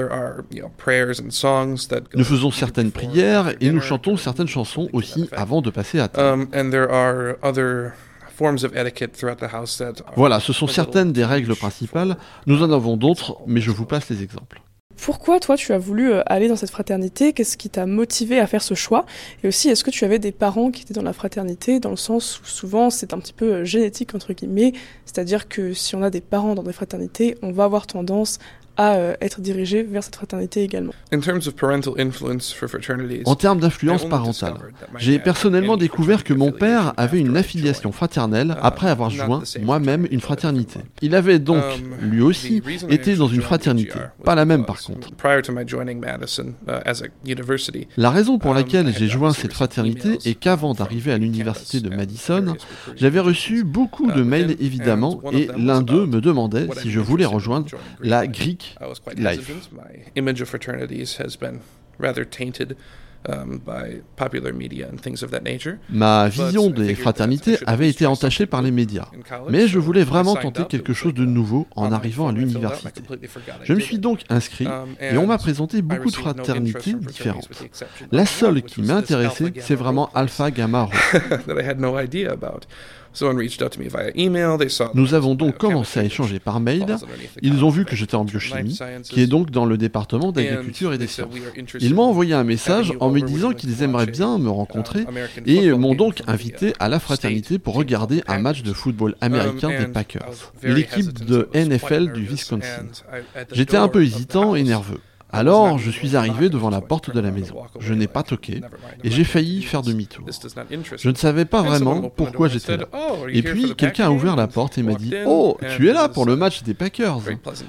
Nous 2.15 2.23
faisons 2.23 2.51
certaines 2.51 2.91
prières 2.91 3.53
et 3.59 3.71
nous 3.71 3.81
chantons 3.81 4.15
certaines 4.15 4.47
chansons 4.47 4.87
aussi 4.93 5.27
avant 5.31 5.61
de 5.61 5.69
passer 5.69 5.99
à 5.99 6.07
table. 6.07 6.47
And 8.41 8.55
there 8.55 8.61
are 8.61 8.61
other 8.61 8.61
forms 8.61 8.63
of 8.63 8.75
etiquette 8.75 9.13
throughout 9.13 9.39
the 9.39 9.53
house 9.53 9.77
that 9.77 10.01
are 10.05 10.13
Voilà, 10.15 10.39
ce 10.39 10.53
sont 10.53 10.67
certaines 10.67 11.11
des 11.11 11.25
règles 11.25 11.55
principales. 11.55 12.17
Nous 12.47 12.63
en 12.63 12.71
avons 12.71 12.97
d'autres, 12.97 13.37
mais 13.47 13.61
je 13.61 13.71
vous 13.71 13.85
passe 13.85 14.09
les 14.09 14.23
exemples. 14.23 14.61
Pourquoi 15.01 15.39
toi 15.39 15.55
tu 15.55 15.71
as 15.71 15.77
voulu 15.77 16.11
euh, 16.11 16.21
aller 16.25 16.49
dans 16.49 16.57
cette 16.57 16.71
fraternité? 16.71 17.31
Qu'est-ce 17.31 17.55
qui 17.55 17.69
t'a 17.69 17.85
motivé 17.85 18.39
à 18.39 18.47
faire 18.47 18.61
ce 18.61 18.73
choix? 18.73 19.05
Et 19.43 19.47
aussi, 19.47 19.69
est-ce 19.69 19.83
que 19.83 19.91
tu 19.91 20.03
avais 20.03 20.19
des 20.19 20.33
parents 20.33 20.71
qui 20.71 20.81
étaient 20.81 20.93
dans 20.93 21.01
la 21.01 21.13
fraternité 21.13 21.79
Dans 21.79 21.89
le 21.89 21.95
sens 21.95 22.41
où 22.41 22.45
souvent 22.45 22.89
c'est 22.89 23.13
un 23.13 23.19
petit 23.19 23.33
peu 23.33 23.53
euh, 23.53 23.65
génétique 23.65 24.13
entre 24.13 24.33
guillemets, 24.33 24.73
c'est-à-dire 25.05 25.47
que 25.47 25.73
si 25.73 25.95
on 25.95 26.03
a 26.03 26.09
des 26.09 26.21
parents 26.21 26.53
dans 26.53 26.63
des 26.63 26.73
fraternités, 26.73 27.37
on 27.41 27.51
va 27.51 27.63
avoir 27.63 27.87
tendance 27.87 28.39
à 28.79 28.95
euh, 28.95 29.13
être 29.19 29.41
dirigé 29.41 29.83
vers 29.83 30.03
cette 30.03 30.15
fraternité 30.15 30.63
également. 30.63 30.93
In 31.11 31.19
terms 31.19 31.47
of 31.47 31.53
parental 31.55 31.93
influence 31.99 32.53
for 32.53 32.69
fraternities, 32.69 33.23
En 33.25 33.35
termes 33.35 33.57
I 33.57 33.61
d'influence 33.61 34.07
parentale, 34.07 34.53
discovered 34.53 34.73
that 34.79 34.87
my 34.93 34.99
j'ai 34.99 35.19
personnellement 35.19 35.75
découvert 35.75 36.23
que 36.23 36.33
mon 36.33 36.51
père 36.51 36.79
affiliation 36.79 36.93
avait 36.97 37.19
une 37.19 37.35
affiliation 37.37 37.91
fraternelle 37.91 38.55
Uh, 38.55 38.61
après 38.61 38.89
avoir 38.89 39.09
joint 39.09 39.43
moi-même 39.61 40.05
fraternity, 40.05 40.13
une 40.13 40.21
fraternité. 40.21 40.79
Il 41.01 41.13
avait 41.13 41.39
donc, 41.39 41.61
Um, 41.63 42.09
lui 42.09 42.21
aussi, 42.21 42.61
été 42.89 43.15
dans 43.15 43.27
une 43.27 43.41
fraternité, 43.41 43.99
pas 44.23 44.33
la 44.33 44.45
même 44.45 44.65
par 44.65 44.81
contre. 44.81 45.11
Prior 45.15 45.41
to 45.41 45.51
my 45.51 45.67
joining 45.67 45.99
Madison 45.99 46.53
uh, 46.67 46.79
as 46.85 47.01
a 47.01 47.07
university, 47.25 47.87
La 47.97 48.11
raison 48.11 48.39
pour 48.39 48.51
um, 48.51 48.57
laquelle 48.57 48.93
j'ai 48.97 49.09
joint 49.09 49.33
cette 49.33 49.53
fraternité 49.53 50.17
est 50.23 50.35
qu'avant 50.35 50.73
d'arriver 50.73 51.11
à 51.11 51.17
l'université 51.17 51.81
de 51.81 51.89
Madison, 51.89 52.55
j'avais 52.95 53.19
reçu 53.19 53.65
beaucoup 53.65 54.09
de 54.09 54.21
Uh, 54.21 54.25
mails 54.25 54.47
within, 54.47 54.63
évidemment 54.65 55.21
et 55.33 55.49
l'un 55.57 55.81
d'eux 55.81 56.05
me 56.05 56.21
demandait 56.21 56.67
si 56.81 56.89
je 56.91 57.01
voulais 57.01 57.25
rejoindre 57.25 57.67
la. 58.01 58.25
Greek 58.29 58.68
I 58.79 58.85
was 58.87 58.99
quite 58.99 59.17
Life. 59.19 59.47
hesitant. 59.47 59.71
My 59.71 60.11
image 60.15 60.41
of 60.41 60.49
fraternities 60.49 61.17
has 61.19 61.35
been 61.37 61.61
rather 61.97 62.25
tainted 62.25 62.75
by 63.65 64.01
popular 64.15 64.53
media 64.53 64.87
and 64.87 64.97
things 64.97 65.23
of 65.23 65.31
that 65.31 65.43
nature. 65.43 65.77
Ma 65.89 66.29
vision 66.29 66.69
des 66.69 66.95
fraternités 66.95 67.57
avait 67.65 67.89
été 67.89 68.05
entachée 68.05 68.45
par 68.45 68.61
les 68.61 68.71
médias. 68.71 69.07
Mais 69.49 69.67
je 69.67 69.77
voulais 69.79 70.03
vraiment 70.03 70.35
tenter 70.35 70.65
quelque 70.65 70.93
chose 70.93 71.13
de 71.13 71.25
nouveau 71.25 71.67
en 71.75 71.91
arrivant 71.91 72.29
à 72.29 72.31
l'université. 72.31 73.01
Je 73.63 73.73
me 73.73 73.79
suis 73.79 73.99
donc 73.99 74.21
inscrit 74.29 74.67
Um, 74.69 74.89
et 74.99 75.17
on 75.17 75.25
m'a 75.25 75.37
présenté 75.37 75.81
beaucoup 75.81 76.11
de 76.11 76.15
fraternités 76.15 76.93
différentes. 76.93 77.49
La 78.11 78.25
seule 78.25 78.61
qui 78.61 78.81
Gamma 78.81 79.01
c'est 79.59 79.75
vraiment 79.75 80.09
Alpha 80.13 80.51
Gamma 80.51 80.83
Rho. 80.83 80.91
Nous 84.93 85.13
avons 85.13 85.35
donc 85.35 85.57
commencé 85.57 85.99
à 85.99 86.03
échanger 86.03 86.39
par 86.39 86.59
mail. 86.59 86.85
Ils 87.41 87.63
ont 87.63 87.69
vu 87.69 87.85
que 87.85 87.95
j'étais 87.95 88.15
en 88.15 88.25
biochimie, 88.25 88.77
qui 89.03 89.21
est 89.21 89.27
donc 89.27 89.51
dans 89.51 89.65
le 89.65 89.77
département 89.77 90.31
d'agriculture 90.31 90.93
et 90.93 90.97
des 90.97 91.07
sciences. 91.07 91.33
Ils 91.79 91.93
m'ont 91.93 92.03
envoyé 92.03 92.33
un 92.33 92.43
message 92.43 92.93
en 92.99 93.09
me 93.09 93.21
disant 93.21 93.51
qu'ils 93.51 93.83
aimeraient 93.83 94.05
bien 94.05 94.37
me 94.37 94.49
rencontrer 94.49 95.05
et 95.45 95.71
m'ont 95.71 95.95
donc 95.95 96.21
invité 96.27 96.73
à 96.79 96.89
la 96.89 96.99
fraternité 96.99 97.59
pour 97.59 97.75
regarder 97.75 98.23
un 98.27 98.39
match 98.39 98.63
de 98.63 98.73
football 98.73 99.15
américain 99.21 99.69
des 99.69 99.87
Packers, 99.87 100.53
l'équipe 100.63 101.25
de 101.25 101.49
NFL 101.53 102.11
du 102.13 102.25
Wisconsin. 102.25 102.87
J'étais 103.51 103.77
un 103.77 103.87
peu 103.87 104.03
hésitant 104.03 104.55
et 104.55 104.63
nerveux. 104.63 104.99
Alors, 105.31 105.77
je 105.77 105.91
suis 105.91 106.15
arrivé 106.15 106.49
devant 106.49 106.69
la 106.69 106.81
porte 106.81 107.13
de 107.13 107.19
la 107.19 107.31
maison. 107.31 107.55
Je 107.79 107.93
n'ai 107.93 108.07
pas 108.07 108.23
toqué 108.23 108.61
et 109.03 109.11
j'ai 109.11 109.23
failli 109.23 109.61
faire 109.61 109.81
demi-tour. 109.81 110.25
Je 110.97 111.09
ne 111.09 111.15
savais 111.15 111.45
pas 111.45 111.61
vraiment 111.61 112.09
pourquoi 112.09 112.47
j'étais 112.47 112.77
là. 112.77 112.87
Et 113.29 113.43
puis, 113.43 113.75
quelqu'un 113.75 114.07
a 114.07 114.11
ouvert 114.11 114.35
la 114.35 114.47
porte 114.47 114.77
et 114.77 114.83
m'a 114.83 114.95
dit 114.95 115.13
Oh, 115.25 115.57
tu 115.75 115.89
es 115.89 115.93
là 115.93 116.09
pour 116.09 116.25
le 116.25 116.35
match 116.35 116.63
des 116.63 116.73
Packers. 116.73 117.19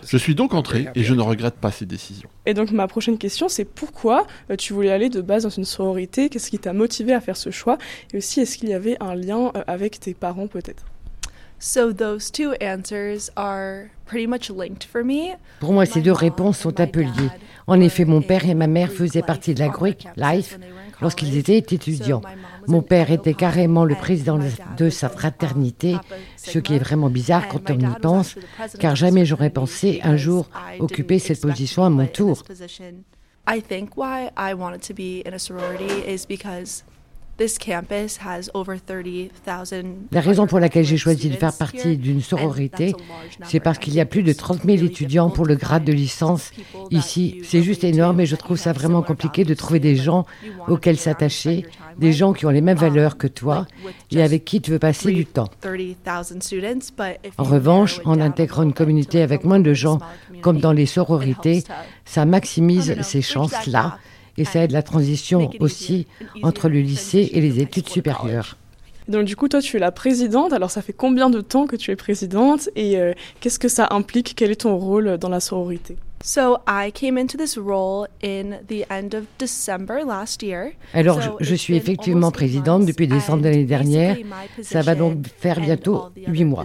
Je 0.06 0.16
suis 0.16 0.34
donc 0.34 0.54
entré 0.54 0.88
et 0.94 1.02
je 1.02 1.14
ne 1.14 1.22
regrette 1.22 1.56
pas 1.56 1.70
ces 1.70 1.86
décisions. 1.86 2.28
Et 2.46 2.54
donc, 2.54 2.72
ma 2.72 2.88
prochaine 2.88 3.18
question, 3.18 3.48
c'est 3.48 3.64
pourquoi 3.64 4.26
euh, 4.50 4.56
tu 4.56 4.72
voulais 4.72 4.90
aller 4.90 5.10
de 5.10 5.20
base 5.20 5.42
dans 5.42 5.50
une 5.50 5.64
sororité? 5.64 6.30
Qu'est-ce 6.30 6.50
qui 6.50 6.58
t'a 6.58 6.72
motivé 6.72 7.12
à 7.12 7.20
faire 7.20 7.36
ce 7.36 7.50
choix? 7.50 7.76
Et 8.12 8.16
aussi, 8.16 8.40
est-ce 8.40 8.56
qu'il 8.56 8.70
y 8.70 8.74
avait 8.74 8.96
un 9.00 9.14
lien 9.14 9.52
euh, 9.54 9.62
avec 9.66 10.00
tes 10.00 10.14
parents 10.14 10.46
peut-être? 10.46 10.84
So 11.62 11.92
those 11.92 12.30
two 12.30 12.54
answers 12.54 13.30
are 13.36 13.90
pretty 14.06 14.26
much 14.26 14.48
linked 14.48 14.84
for 14.84 15.04
me. 15.04 15.36
Pour 15.60 15.74
moi, 15.74 15.84
ces 15.84 16.00
deux 16.00 16.10
réponses 16.10 16.58
sont 16.58 16.80
un 16.80 16.86
peu 16.86 17.02
liées. 17.02 17.30
En 17.66 17.78
effet, 17.80 18.06
mon 18.06 18.22
père 18.22 18.48
et 18.48 18.54
ma 18.54 18.66
mère 18.66 18.90
faisaient 18.90 19.20
partie 19.20 19.52
de 19.52 19.60
la 19.60 19.68
Greek 19.68 20.08
Life 20.16 20.58
lorsqu'ils 21.02 21.36
étaient 21.36 21.58
étudiants. 21.58 22.22
Mon 22.66 22.80
père 22.80 23.10
était 23.10 23.34
carrément 23.34 23.84
le 23.84 23.94
président 23.94 24.38
de 24.78 24.88
sa 24.88 25.10
fraternité, 25.10 25.96
ce 26.38 26.58
qui 26.58 26.74
est 26.74 26.78
vraiment 26.78 27.10
bizarre 27.10 27.46
quand 27.48 27.70
on 27.70 27.78
y 27.78 28.00
pense, 28.00 28.36
car 28.78 28.96
jamais 28.96 29.26
j'aurais 29.26 29.50
pensé 29.50 30.00
un 30.02 30.16
jour 30.16 30.48
occuper 30.78 31.18
cette 31.18 31.42
position 31.42 31.84
à 31.84 31.90
mon 31.90 32.06
tour. 32.06 32.42
I 33.46 33.60
think 33.60 33.96
why 33.96 34.30
I 34.36 34.54
wanted 34.54 34.80
to 34.82 34.94
be 34.94 35.22
in 35.26 35.34
a 35.34 35.38
sorority 35.38 36.04
is 36.06 36.24
because 36.26 36.84
la 40.12 40.20
raison 40.20 40.46
pour 40.46 40.60
laquelle 40.60 40.84
j'ai 40.84 40.96
choisi 40.98 41.30
de 41.30 41.36
faire 41.36 41.56
partie 41.56 41.96
d'une 41.96 42.20
sororité, 42.20 42.94
c'est 43.44 43.60
parce 43.60 43.78
qu'il 43.78 43.94
y 43.94 44.00
a 44.00 44.04
plus 44.04 44.22
de 44.22 44.32
30 44.32 44.64
000 44.64 44.84
étudiants 44.84 45.30
pour 45.30 45.46
le 45.46 45.54
grade 45.54 45.84
de 45.84 45.92
licence 45.92 46.50
ici. 46.90 47.40
C'est 47.44 47.62
juste 47.62 47.84
énorme 47.84 48.20
et 48.20 48.26
je 48.26 48.36
trouve 48.36 48.58
ça 48.58 48.72
vraiment 48.72 49.02
compliqué 49.02 49.44
de 49.44 49.54
trouver 49.54 49.80
des 49.80 49.96
gens 49.96 50.26
auxquels 50.68 50.98
s'attacher, 50.98 51.64
des 51.96 52.12
gens 52.12 52.32
qui 52.34 52.44
ont 52.44 52.50
les 52.50 52.60
mêmes 52.60 52.76
valeurs 52.76 53.16
que 53.16 53.26
toi 53.26 53.66
et 54.10 54.22
avec 54.22 54.44
qui 54.44 54.60
tu 54.60 54.72
veux 54.72 54.78
passer 54.78 55.12
du 55.12 55.24
temps. 55.24 55.48
En 57.38 57.44
revanche, 57.44 58.00
en 58.04 58.20
intégrant 58.20 58.64
une 58.64 58.74
communauté 58.74 59.22
avec 59.22 59.44
moins 59.44 59.60
de 59.60 59.72
gens, 59.72 59.98
comme 60.42 60.60
dans 60.60 60.72
les 60.72 60.86
sororités, 60.86 61.64
ça 62.04 62.26
maximise 62.26 63.00
ces 63.02 63.22
chances-là 63.22 63.98
et 64.36 64.44
ça 64.44 64.64
aide 64.64 64.72
la 64.72 64.82
transition 64.82 65.50
aussi 65.60 66.06
entre 66.42 66.68
le 66.68 66.80
lycée 66.80 67.30
et 67.32 67.40
les 67.40 67.60
études 67.60 67.88
supérieures. 67.88 68.56
Donc 69.08 69.24
du 69.24 69.34
coup, 69.34 69.48
toi, 69.48 69.60
tu 69.60 69.76
es 69.76 69.80
la 69.80 69.90
présidente. 69.90 70.52
Alors, 70.52 70.70
ça 70.70 70.82
fait 70.82 70.92
combien 70.92 71.30
de 71.30 71.40
temps 71.40 71.66
que 71.66 71.74
tu 71.74 71.90
es 71.90 71.96
présidente 71.96 72.68
et 72.76 72.96
euh, 72.96 73.12
qu'est-ce 73.40 73.58
que 73.58 73.68
ça 73.68 73.88
implique? 73.90 74.34
Quel 74.36 74.52
est 74.52 74.60
ton 74.60 74.76
rôle 74.76 75.18
dans 75.18 75.28
la 75.28 75.40
sororité? 75.40 75.96
Alors, 80.92 81.18
je, 81.40 81.54
suis 81.54 81.76
effectivement 81.76 82.30
présidente 82.30 82.84
depuis 82.84 83.08
décembre 83.08 83.42
de 83.42 83.48
l'année 83.48 83.64
dernière. 83.64 84.16
Ça 84.62 84.82
va 84.82 84.94
donc 84.94 85.26
faire 85.38 85.60
bientôt 85.60 86.10
huit 86.26 86.44
mois. 86.44 86.64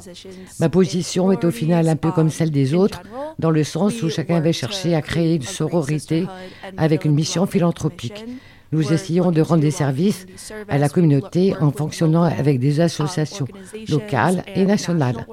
Ma 0.60 0.68
position 0.68 1.32
est 1.32 1.46
au 1.46 1.52
final 1.52 1.88
un 1.88 1.96
peu 1.96 2.12
comme 2.12 2.30
celle 2.30 2.52
des 2.52 2.74
autres, 2.74 3.02
dans 3.40 3.52
le 3.52 3.64
sens 3.64 4.02
où 4.04 4.10
chacun 4.10 4.36
avait 4.36 4.54
cherché 4.54 4.94
à 4.94 5.02
créer 5.02 5.36
une 5.36 5.42
sororité 5.44 6.28
avec 6.78 7.06
une 7.06 7.14
mission 7.14 7.46
philanthropique. 7.46 8.26
Nous 8.76 8.92
essayons 8.92 9.32
de 9.32 9.42
rendre 9.42 9.62
des 9.62 9.72
services 9.72 10.26
à 10.68 10.78
la 10.78 10.90
communauté 10.90 11.54
en 11.62 11.72
fonctionnant 11.72 12.24
avec 12.24 12.60
des 12.60 12.82
associations 12.82 13.48
locales 13.88 14.44
et 14.54 14.66
nationales. 14.66 15.26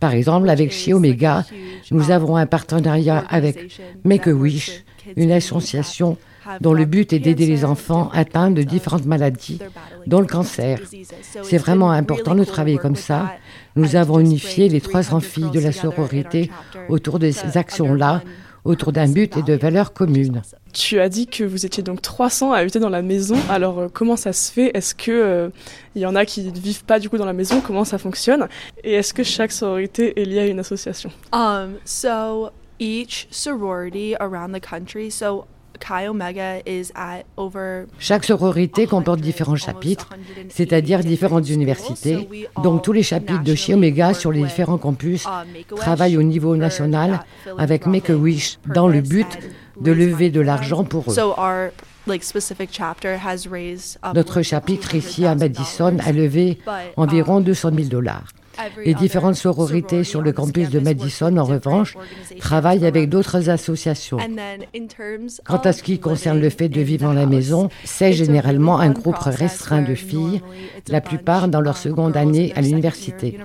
Par 0.00 0.12
exemple, 0.12 0.48
avec 0.48 0.72
Chi 0.72 0.92
Omega, 0.92 1.44
nous 1.92 2.10
avons 2.10 2.36
un 2.36 2.46
partenariat 2.46 3.24
avec 3.28 3.80
Make-A-Wish, 4.02 4.84
une 5.16 5.30
association 5.30 6.16
dont 6.60 6.72
le 6.72 6.84
but 6.84 7.12
est 7.12 7.18
d'aider 7.18 7.46
les 7.46 7.64
enfants 7.64 8.10
atteints 8.12 8.50
de 8.50 8.62
différentes 8.62 9.06
maladies, 9.06 9.58
dont 10.06 10.20
le 10.20 10.26
cancer. 10.26 10.80
C'est 11.42 11.58
vraiment 11.58 11.90
important 11.90 12.34
de 12.34 12.44
travailler 12.44 12.78
comme 12.78 12.96
ça. 12.96 13.32
Nous 13.76 13.96
avons 13.96 14.20
unifié 14.20 14.68
les 14.68 14.80
trois 14.80 15.02
filles 15.20 15.50
de 15.50 15.60
la 15.60 15.72
sororité 15.72 16.50
autour 16.88 17.18
de 17.18 17.30
ces 17.30 17.56
actions-là, 17.56 18.22
autour 18.64 18.92
d'un 18.92 19.08
but 19.08 19.36
et 19.36 19.42
de 19.42 19.54
valeurs 19.54 19.92
communes. 19.92 20.42
Tu 20.72 20.98
as 20.98 21.08
dit 21.08 21.26
que 21.26 21.44
vous 21.44 21.66
étiez 21.66 21.82
donc 21.82 22.02
300 22.02 22.52
à 22.52 22.58
habiter 22.58 22.80
dans 22.80 22.88
la 22.88 23.02
maison. 23.02 23.36
Alors 23.48 23.78
euh, 23.78 23.88
comment 23.92 24.16
ça 24.16 24.32
se 24.32 24.50
fait? 24.50 24.70
Est-ce 24.74 24.94
que 24.94 25.10
euh, 25.10 25.48
il 25.94 26.02
y 26.02 26.06
en 26.06 26.16
a 26.16 26.24
qui 26.24 26.42
ne 26.42 26.58
vivent 26.58 26.84
pas 26.84 26.98
du 26.98 27.08
coup 27.08 27.16
dans 27.16 27.26
la 27.26 27.32
maison? 27.32 27.60
Comment 27.60 27.84
ça 27.84 27.98
fonctionne? 27.98 28.48
Et 28.82 28.94
est-ce 28.94 29.14
que 29.14 29.22
chaque 29.22 29.52
sororité 29.52 30.20
est 30.20 30.24
liée 30.24 30.40
à 30.40 30.46
une 30.46 30.58
association? 30.58 31.10
Um, 31.32 31.74
so 31.84 32.50
each 32.80 33.28
sorority 33.30 34.16
around 34.18 34.52
the 34.52 34.60
country. 34.60 35.10
So 35.10 35.46
chaque 37.98 38.24
sororité 38.24 38.86
comporte 38.86 39.20
différents 39.20 39.56
chapitres, 39.56 40.08
c'est-à-dire 40.48 41.00
différentes 41.00 41.48
universités. 41.48 42.28
Donc 42.62 42.82
tous 42.82 42.92
les 42.92 43.02
chapitres 43.02 43.42
de 43.42 43.54
Chi 43.54 43.74
Omega 43.74 44.14
sur 44.14 44.32
les 44.32 44.42
différents 44.42 44.78
campus 44.78 45.26
travaillent 45.76 46.16
au 46.16 46.22
niveau 46.22 46.56
national 46.56 47.24
avec 47.58 47.86
Make-A-Wish 47.86 48.58
dans 48.74 48.88
le 48.88 49.00
but 49.00 49.26
de 49.80 49.92
lever 49.92 50.30
de 50.30 50.40
l'argent 50.40 50.84
pour 50.84 51.10
eux. 51.10 51.14
Notre 54.14 54.42
chapitre 54.42 54.94
ici 54.94 55.26
à 55.26 55.34
Madison 55.34 55.96
a 56.04 56.12
levé 56.12 56.58
environ 56.96 57.40
200 57.40 57.70
000 57.74 57.88
dollars. 57.88 58.24
Les 58.84 58.94
différentes 58.94 59.36
sororités 59.36 60.04
sur 60.04 60.22
le 60.22 60.32
campus 60.32 60.70
de 60.70 60.80
Madison, 60.80 61.36
en 61.36 61.44
revanche, 61.44 61.96
travaillent 62.38 62.86
avec 62.86 63.08
d'autres 63.08 63.50
associations. 63.50 64.18
Quant 65.44 65.58
à 65.58 65.72
ce 65.72 65.82
qui 65.82 65.98
concerne 65.98 66.40
le 66.40 66.50
fait 66.50 66.68
de 66.68 66.80
vivre 66.80 67.04
dans 67.04 67.12
la 67.12 67.26
maison, 67.26 67.68
c'est 67.84 68.12
généralement 68.12 68.78
un 68.78 68.90
groupe 68.90 69.18
restreint 69.18 69.82
de 69.82 69.94
filles, 69.94 70.40
la 70.88 71.00
plupart 71.00 71.48
dans 71.48 71.60
leur 71.60 71.76
seconde 71.76 72.16
année 72.16 72.52
à 72.56 72.60
l'université. 72.60 73.38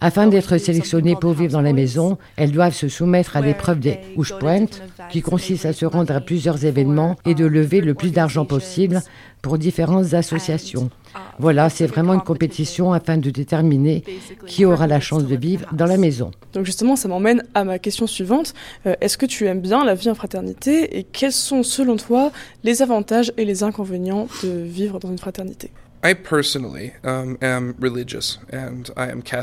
Afin 0.00 0.26
d'être 0.26 0.58
sélectionnées 0.58 1.16
pour 1.16 1.32
vivre 1.32 1.52
dans 1.52 1.62
la 1.62 1.72
maison, 1.72 2.18
elles 2.36 2.52
doivent 2.52 2.74
se 2.74 2.88
soumettre 2.88 3.36
à 3.36 3.40
l'épreuve 3.40 3.80
des 3.80 3.98
Push 4.14 4.34
Point, 4.38 4.66
qui 5.10 5.22
consiste 5.22 5.64
à 5.64 5.72
se 5.72 5.86
rendre 5.86 6.14
à 6.14 6.20
plusieurs 6.20 6.64
événements 6.64 7.16
et 7.24 7.34
de 7.34 7.46
lever 7.46 7.80
le 7.80 7.94
plus 7.94 8.10
d'argent 8.10 8.44
possible 8.44 9.00
pour 9.42 9.58
différentes 9.58 10.14
associations. 10.14 10.90
Voilà, 11.38 11.70
c'est 11.70 11.86
vraiment 11.86 12.14
une 12.14 12.20
compétition 12.20 12.92
afin 12.92 13.16
de 13.16 13.30
déterminer 13.30 14.04
qui 14.46 14.64
aura 14.64 14.86
la 14.86 15.00
chance 15.00 15.24
de 15.24 15.36
vivre 15.36 15.66
dans 15.72 15.86
la 15.86 15.96
maison. 15.96 16.30
Donc 16.52 16.66
justement, 16.66 16.96
ça 16.96 17.08
m'emmène 17.08 17.42
à 17.54 17.64
ma 17.64 17.78
question 17.78 18.06
suivante. 18.06 18.54
Euh, 18.86 18.94
est-ce 19.00 19.16
que 19.18 19.26
tu 19.26 19.46
aimes 19.46 19.60
bien 19.60 19.84
la 19.84 19.94
vie 19.94 20.10
en 20.10 20.14
fraternité 20.14 20.98
et 20.98 21.04
quels 21.04 21.32
sont 21.32 21.62
selon 21.62 21.96
toi 21.96 22.30
les 22.64 22.82
avantages 22.82 23.32
et 23.36 23.44
les 23.44 23.62
inconvénients 23.62 24.28
de 24.42 24.50
vivre 24.50 24.98
dans 25.00 25.10
une 25.10 25.18
fraternité? 25.18 25.70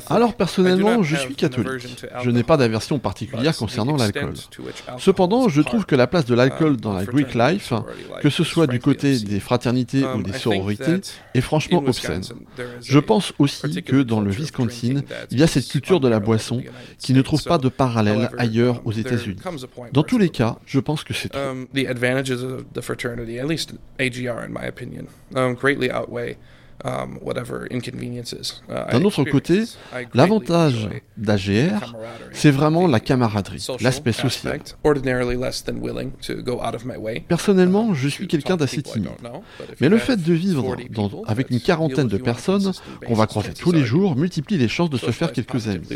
Alors 0.10 0.34
personnellement, 0.34 1.04
je 1.04 1.16
suis 1.16 1.36
catholique. 1.36 2.06
Je 2.24 2.32
n'ai 2.32 2.44
pas 2.44 2.58
d'aversion 2.58 2.98
particulière 2.98 3.56
concernant 3.56 3.96
l'alcool. 3.96 4.34
Cependant, 4.98 5.50
je 5.50 5.62
trouve 5.62 5.86
que 5.86 5.96
la 5.96 6.08
place 6.08 6.26
de 6.26 6.34
l'alcool 6.34 6.72
um, 6.72 6.78
dans 6.78 6.94
la 6.94 7.06
Greek 7.06 7.36
life, 7.36 7.74
que 8.22 8.30
ce 8.30 8.44
soit 8.44 8.66
du 8.66 8.80
côté 8.80 9.20
des 9.20 9.40
fraternités 9.40 9.87
ou 9.94 10.06
um, 10.06 10.24
des 10.24 10.34
sororités, 10.34 11.02
est 11.34 11.42
franchement 11.42 11.84
obscène. 11.86 12.22
Je 12.82 13.00
pense 13.00 13.34
aussi 13.40 13.84
que 13.84 14.04
dans 14.04 14.22
le 14.22 14.32
Wisconsin, 14.32 15.02
il 15.32 15.40
y 15.40 15.44
a 15.44 15.48
cette 15.48 15.68
culture 15.68 16.00
de 16.00 16.08
la 16.08 16.20
boisson 16.20 16.64
qui 17.00 17.14
ne 17.14 17.22
trouve 17.22 17.44
pas 17.44 17.58
de 17.58 17.70
parallèle 17.70 18.30
ailleurs 18.38 18.82
aux 18.86 18.92
États-Unis. 18.92 19.40
Dans 19.94 20.04
tous 20.04 20.18
les 20.18 20.30
cas, 20.30 20.58
je 20.66 20.80
pense 20.80 21.04
que 21.04 21.14
c'est 21.14 21.30
trop. 21.30 21.40
Um, 26.86 27.18
uh, 27.26 27.32
D'un 28.92 29.04
autre 29.04 29.24
côté, 29.24 29.64
l'avantage 30.14 30.90
d'AGR, 31.18 31.96
c'est 32.32 32.52
vraiment 32.52 32.86
la 32.86 33.00
camaraderie, 33.00 33.66
l'aspect 33.82 34.12
social. 34.12 34.60
Personnellement, 37.28 37.94
je 37.96 38.08
suis 38.08 38.28
quelqu'un 38.28 38.58
d'assez 38.58 38.84
timide. 38.84 39.10
Mais 39.82 39.90
le 39.90 39.98
fait 39.98 40.18
de 40.18 40.34
vivre 40.34 40.76
avec 41.26 41.50
une 41.50 41.60
quarantaine 41.60 42.08
de 42.08 42.18
personnes 42.18 42.72
qu'on 43.06 43.16
va 43.16 43.26
croiser 43.26 43.54
tous 43.54 43.72
les 43.72 43.84
jours 43.84 44.16
multiplie 44.16 44.58
les 44.58 44.68
chances 44.68 44.92
de 44.92 44.98
se 44.98 45.12
faire 45.12 45.32
quelques 45.32 45.68
amis. 45.68 45.88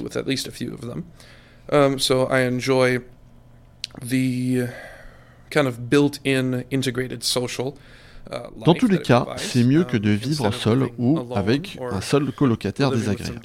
Kind 8.30 8.36
of 8.36 8.54
built-in 8.54 8.62
integrated 8.62 8.62
social 8.62 8.62
Uh, 8.62 8.66
Dans 8.66 8.74
tous 8.74 8.88
les 8.88 9.02
cas, 9.02 9.28
c'est 9.38 9.64
mieux 9.64 9.84
que 9.84 9.98
de 9.98 10.12
um, 10.12 10.16
vivre 10.16 10.52
seul 10.54 10.88
ou 10.98 11.20
avec 11.36 11.78
un 11.92 12.02
seul 12.02 12.32
colocataire 12.32 12.92
désagréable. 12.92 13.42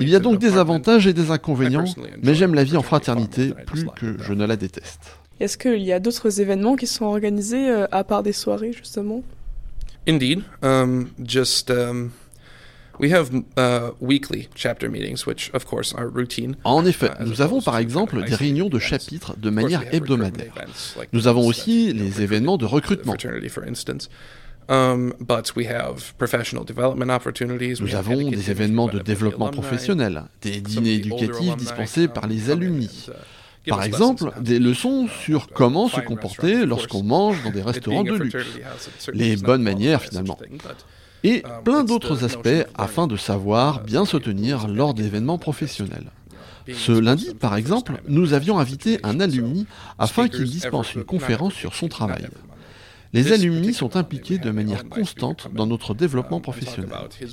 Il 0.00 0.08
y 0.08 0.14
a 0.14 0.20
donc 0.20 0.38
des 0.38 0.56
avantages 0.56 1.06
et 1.06 1.12
des 1.12 1.30
inconvénients, 1.30 1.84
mais 2.22 2.34
j'aime 2.34 2.54
la 2.54 2.64
vie 2.64 2.76
en 2.76 2.82
fraternité 2.82 3.54
plus 3.66 3.86
que 3.96 4.16
je 4.22 4.32
ne 4.32 4.46
la 4.46 4.56
déteste. 4.56 5.00
Est-ce 5.40 5.58
qu'il 5.58 5.82
y 5.82 5.92
a 5.92 5.98
d'autres 5.98 6.40
événements 6.40 6.76
qui 6.76 6.86
sont 6.86 7.06
organisés 7.06 7.68
euh, 7.68 7.86
à 7.90 8.04
part 8.04 8.22
des 8.22 8.32
soirées, 8.32 8.72
justement? 8.72 9.22
Indeed. 10.06 10.42
Um, 10.62 11.08
just 11.24 11.70
um, 11.70 12.10
We 13.00 13.12
have, 13.12 13.30
uh, 13.56 13.90
weekly 14.00 14.48
chapter 14.54 14.88
meetings, 14.88 15.26
which 15.26 15.50
of 15.52 15.64
course 15.66 15.94
are 15.94 16.06
routine. 16.06 16.56
En 16.64 16.86
effet, 16.86 17.10
uh, 17.18 17.24
nous 17.24 17.42
avons 17.42 17.60
par 17.60 17.78
exemple 17.78 18.22
des 18.22 18.34
réunions 18.34 18.68
de 18.68 18.78
chapitres 18.78 19.36
de 19.36 19.50
manière 19.50 19.82
hebdomadaire. 19.92 20.54
Nous 21.12 21.26
avons 21.26 21.46
aussi 21.46 21.92
les 21.92 22.22
événements 22.22 22.56
de 22.56 22.66
recrutement. 22.66 23.14
Um, 24.68 25.12
nous 27.80 27.94
avons 27.94 28.30
des 28.30 28.50
événements 28.50 28.88
de 28.88 28.98
développement 28.98 29.48
professionnel, 29.50 30.24
des 30.40 30.60
dîners 30.60 30.94
éducatifs 30.94 31.56
dispensés 31.56 32.08
par 32.08 32.26
les 32.26 32.50
alumni. 32.50 33.08
Uh, 33.08 33.12
par 33.68 33.82
exemple, 33.82 34.30
des 34.40 34.58
leçons 34.58 35.08
sur 35.08 35.48
comment 35.48 35.88
se 35.88 36.00
comporter 36.00 36.66
lorsqu'on 36.66 37.02
mange 37.02 37.42
dans 37.42 37.50
des 37.50 37.62
restaurants 37.70 38.04
de 38.04 38.14
luxe. 38.14 38.36
Les 39.12 39.36
bonnes 39.36 39.62
manières 39.62 40.02
finalement 40.02 40.38
et 41.24 41.42
plein 41.64 41.82
d'autres 41.82 42.22
aspects 42.24 42.48
afin 42.76 43.06
de 43.06 43.16
savoir 43.16 43.82
bien 43.82 44.04
se 44.04 44.16
tenir 44.16 44.68
lors 44.68 44.94
d'événements 44.94 45.38
professionnels. 45.38 46.10
Ce 46.72 46.92
lundi, 46.92 47.34
par 47.34 47.56
exemple, 47.56 48.00
nous 48.08 48.32
avions 48.32 48.58
invité 48.58 48.98
un 49.02 49.20
alumni 49.20 49.66
afin 49.98 50.28
qu'il 50.28 50.44
dispense 50.44 50.94
une 50.94 51.04
conférence 51.04 51.54
sur 51.54 51.74
son 51.74 51.88
travail. 51.88 52.28
Les 53.12 53.32
alumni 53.32 53.72
sont 53.72 53.96
impliqués 53.96 54.38
de 54.38 54.50
manière 54.50 54.88
constante 54.88 55.46
dans 55.54 55.66
notre 55.66 55.94
développement 55.94 56.40
professionnel. 56.40 56.90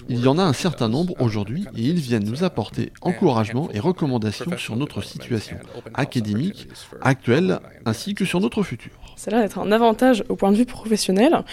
Il 0.10 0.19
y 0.19 0.27
en 0.27 0.38
a 0.38 0.43
un 0.43 0.53
certain 0.53 0.89
nombre 0.89 1.15
aujourd'hui 1.19 1.65
et 1.75 1.81
ils 1.81 2.00
viennent 2.00 2.24
nous 2.24 2.43
apporter 2.43 2.93
encouragement 3.01 3.67
et 3.74 3.79
recommandations 3.79 4.57
sur 4.57 4.75
notre 4.75 5.01
situation 5.01 5.57
académique 5.95 6.67
actuelle 7.01 7.60
ainsi 7.86 8.13
que 8.13 8.25
sur 8.25 8.39
notre 8.39 8.62
futur. 8.62 8.91
Ça 9.21 9.29
a 9.29 9.35
l'air 9.35 9.43
d'être 9.43 9.59
un 9.59 9.71
avantage 9.71 10.23
au 10.29 10.35
point 10.35 10.51
de 10.51 10.57
vue 10.57 10.65
professionnel, 10.65 11.43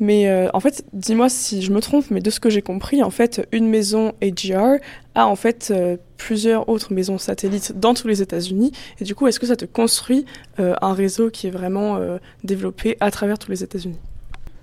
mais 0.00 0.30
euh, 0.30 0.48
en 0.54 0.60
fait, 0.60 0.82
dis-moi 0.94 1.28
si 1.28 1.60
je 1.60 1.70
me 1.72 1.82
trompe, 1.82 2.06
mais 2.10 2.20
de 2.20 2.30
ce 2.30 2.40
que 2.40 2.48
j'ai 2.48 2.62
compris, 2.62 3.02
en 3.02 3.10
fait, 3.10 3.46
une 3.52 3.68
maison 3.68 4.14
AGR 4.22 4.78
a 5.14 5.26
en 5.26 5.36
fait 5.36 5.70
euh, 5.70 5.98
plusieurs 6.16 6.66
autres 6.70 6.90
maisons 6.94 7.18
satellites 7.18 7.78
dans 7.78 7.92
tous 7.92 8.08
les 8.08 8.22
États-Unis, 8.22 8.72
et 8.98 9.04
du 9.04 9.14
coup, 9.14 9.26
est-ce 9.26 9.38
que 9.38 9.44
ça 9.44 9.56
te 9.56 9.66
construit 9.66 10.24
euh, 10.58 10.74
un 10.80 10.94
réseau 10.94 11.28
qui 11.28 11.48
est 11.48 11.50
vraiment 11.50 12.00
développé 12.44 12.96
à 13.00 13.10
travers 13.10 13.38
tous 13.38 13.50
les 13.50 13.62
États-Unis? 13.62 13.98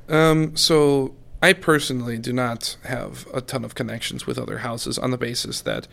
Um, 0.10 0.52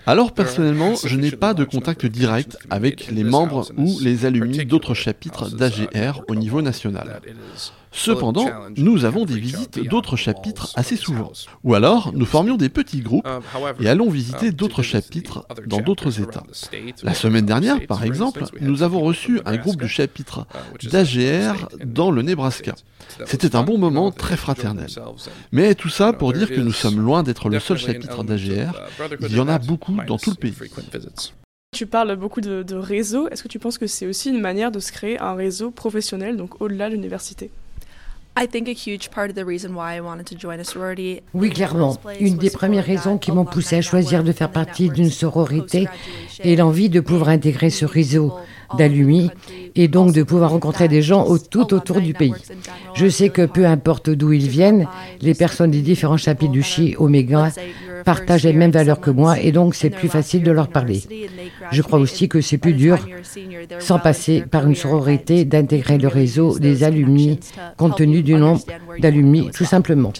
alors 0.06 0.32
personnellement, 0.32 0.94
je 1.04 1.16
n'ai 1.16 1.30
pas 1.30 1.54
de 1.54 1.64
contact 1.64 2.06
direct 2.06 2.56
avec 2.70 3.08
les 3.08 3.24
membres 3.24 3.70
ou 3.76 3.98
les 4.00 4.26
alumni 4.26 4.64
d'autres 4.64 4.94
chapitres 4.94 5.50
d'AGR 5.50 6.22
au 6.28 6.34
niveau 6.34 6.62
national. 6.62 7.20
Cependant, 7.92 8.48
nous 8.76 9.04
avons 9.04 9.24
des 9.24 9.38
visites 9.38 9.86
d'autres 9.88 10.16
chapitres 10.16 10.72
assez 10.74 10.96
souvent. 10.96 11.32
Ou 11.62 11.74
alors, 11.74 12.12
nous 12.14 12.24
formions 12.24 12.56
des 12.56 12.68
petits 12.68 13.00
groupes 13.00 13.28
et 13.80 13.88
allons 13.88 14.10
visiter 14.10 14.50
d'autres 14.50 14.82
chapitres 14.82 15.46
dans 15.66 15.80
d'autres 15.80 16.20
États. 16.20 16.44
La 17.02 17.14
semaine 17.14 17.46
dernière, 17.46 17.86
par 17.86 18.04
exemple, 18.04 18.44
nous 18.60 18.82
avons 18.82 19.00
reçu 19.00 19.40
un 19.44 19.56
groupe 19.56 19.80
du 19.80 19.88
chapitre 19.88 20.46
d'AGR 20.82 21.68
dans 21.84 22.10
le 22.10 22.22
Nebraska. 22.22 22.74
C'était 23.26 23.56
un 23.56 23.62
bon 23.62 23.78
moment 23.78 24.10
très 24.10 24.36
fraternel. 24.36 24.88
Mais 25.52 25.74
tout 25.74 25.90
ça 25.90 26.12
pour 26.12 26.32
dire 26.32 26.48
que 26.48 26.60
nous 26.60 26.72
sommes 26.72 26.98
loin 26.98 27.22
d'être 27.22 27.48
le 27.48 27.60
seul 27.60 27.78
chapitre 27.78 28.24
d'AGR. 28.24 28.72
Il 29.20 29.36
y 29.36 29.40
en 29.40 29.48
a 29.48 29.58
beaucoup 29.58 29.98
dans 30.06 30.16
tout 30.16 30.30
le 30.30 30.36
pays. 30.36 30.54
Tu 31.74 31.86
parles 31.86 32.16
beaucoup 32.16 32.42
de, 32.42 32.62
de 32.62 32.74
réseau. 32.74 33.28
Est-ce 33.28 33.42
que 33.42 33.48
tu 33.48 33.58
penses 33.58 33.78
que 33.78 33.86
c'est 33.86 34.06
aussi 34.06 34.28
une 34.28 34.40
manière 34.40 34.70
de 34.70 34.78
se 34.78 34.92
créer 34.92 35.18
un 35.18 35.34
réseau 35.34 35.70
professionnel, 35.70 36.36
donc 36.36 36.60
au-delà 36.60 36.90
de 36.90 36.94
l'université? 36.94 37.50
Oui, 41.34 41.50
clairement. 41.50 41.98
Une 42.18 42.38
des 42.38 42.50
premières 42.50 42.84
raisons 42.84 43.18
qui 43.18 43.30
m'ont 43.30 43.44
poussé 43.44 43.76
à 43.76 43.82
choisir 43.82 44.24
de 44.24 44.32
faire 44.32 44.50
partie 44.50 44.88
d'une 44.88 45.10
sororité 45.10 45.86
est 46.40 46.56
l'envie 46.56 46.88
de 46.88 47.00
pouvoir 47.00 47.28
intégrer 47.28 47.68
ce 47.68 47.84
réseau 47.84 48.32
d'alumni 48.76 49.30
et 49.74 49.88
donc 49.88 50.12
de 50.12 50.22
pouvoir 50.22 50.50
rencontrer 50.50 50.88
des 50.88 51.02
gens 51.02 51.26
tout 51.50 51.74
autour 51.74 52.00
du 52.00 52.14
pays. 52.14 52.34
Je 52.94 53.08
sais 53.08 53.30
que 53.30 53.46
peu 53.46 53.66
importe 53.66 54.10
d'où 54.10 54.32
ils 54.32 54.48
viennent, 54.48 54.86
les 55.20 55.34
personnes 55.34 55.70
des 55.70 55.80
différents 55.80 56.16
chapitres 56.16 56.52
du 56.52 56.62
Chi 56.62 56.94
Omega 56.98 57.50
partagent 58.04 58.44
les 58.44 58.52
mêmes 58.52 58.70
valeurs 58.70 59.00
que 59.00 59.10
moi 59.10 59.38
et 59.38 59.52
donc 59.52 59.74
c'est 59.74 59.90
plus 59.90 60.08
facile 60.08 60.42
de 60.42 60.50
leur 60.50 60.68
parler. 60.68 61.02
Je 61.70 61.82
crois 61.82 61.98
aussi 61.98 62.28
que 62.28 62.40
c'est 62.40 62.58
plus 62.58 62.74
dur, 62.74 62.98
sans 63.78 63.98
passer 63.98 64.42
par 64.50 64.66
une 64.66 64.74
sororité, 64.74 65.44
d'intégrer 65.44 65.98
le 65.98 66.08
réseau 66.08 66.58
des 66.58 66.84
alumni 66.84 67.38
compte 67.76 67.96
tenu 67.96 68.22
du 68.22 68.34
nombre 68.34 68.62
d'alumni, 68.98 69.50
tout 69.52 69.64
simplement. 69.64 70.12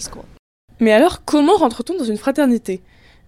Mais 0.80 0.92
alors, 0.92 1.24
comment 1.24 1.56
rentre-t-on 1.56 1.96
dans 1.96 2.04
une 2.04 2.16
fraternité? 2.16 2.80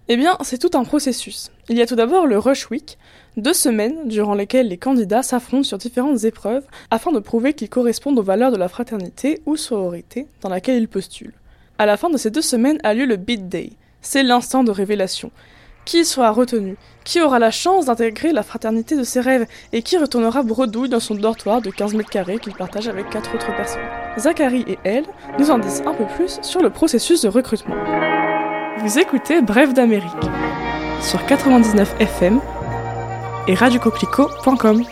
Eh 0.07 0.17
bien, 0.17 0.37
c'est 0.41 0.59
tout 0.59 0.77
un 0.77 0.83
processus. 0.83 1.49
Il 1.67 1.77
y 1.77 1.81
a 1.81 1.87
tout 1.87 1.95
d'abord 1.95 2.27
le 2.27 2.37
Rush 2.37 2.69
Week, 2.69 2.99
deux 3.37 3.53
semaines 3.53 4.07
durant 4.07 4.35
lesquelles 4.35 4.67
les 4.67 4.77
candidats 4.77 5.23
s'affrontent 5.23 5.63
sur 5.63 5.79
différentes 5.79 6.25
épreuves 6.25 6.63
afin 6.91 7.11
de 7.11 7.17
prouver 7.17 7.53
qu'ils 7.53 7.69
correspondent 7.69 8.19
aux 8.19 8.23
valeurs 8.23 8.51
de 8.51 8.57
la 8.57 8.67
fraternité 8.67 9.41
ou 9.47 9.55
sororité 9.55 10.27
dans 10.41 10.49
laquelle 10.49 10.77
ils 10.77 10.87
postulent. 10.87 11.33
À 11.79 11.87
la 11.87 11.97
fin 11.97 12.11
de 12.11 12.17
ces 12.17 12.29
deux 12.29 12.43
semaines 12.43 12.77
a 12.83 12.93
lieu 12.93 13.05
le 13.05 13.15
Beat 13.15 13.49
Day. 13.49 13.71
C'est 14.01 14.21
l'instant 14.21 14.63
de 14.63 14.69
révélation. 14.69 15.31
Qui 15.85 16.05
sera 16.05 16.29
retenu? 16.29 16.77
Qui 17.03 17.21
aura 17.21 17.39
la 17.39 17.51
chance 17.51 17.85
d'intégrer 17.85 18.31
la 18.31 18.43
fraternité 18.43 18.95
de 18.95 19.03
ses 19.03 19.21
rêves? 19.21 19.47
Et 19.73 19.81
qui 19.81 19.97
retournera 19.97 20.43
bredouille 20.43 20.89
dans 20.89 20.99
son 20.99 21.15
dortoir 21.15 21.61
de 21.61 21.71
15 21.71 21.95
mètres 21.95 22.09
carrés 22.11 22.37
qu'il 22.37 22.53
partage 22.53 22.87
avec 22.87 23.09
quatre 23.09 23.33
autres 23.33 23.55
personnes? 23.55 23.81
Zachary 24.19 24.65
et 24.67 24.77
elle 24.83 25.05
nous 25.39 25.49
en 25.49 25.57
disent 25.57 25.83
un 25.85 25.93
peu 25.93 26.05
plus 26.15 26.39
sur 26.43 26.61
le 26.61 26.69
processus 26.69 27.23
de 27.23 27.27
recrutement. 27.27 27.75
Vous 28.79 28.99
écoutez 28.99 29.41
Bref 29.41 29.73
d'Amérique 29.73 30.11
sur 31.01 31.25
99 31.25 31.95
FM 31.99 32.41
et 33.47 33.53
radiocoquelicot.com. 33.53 34.83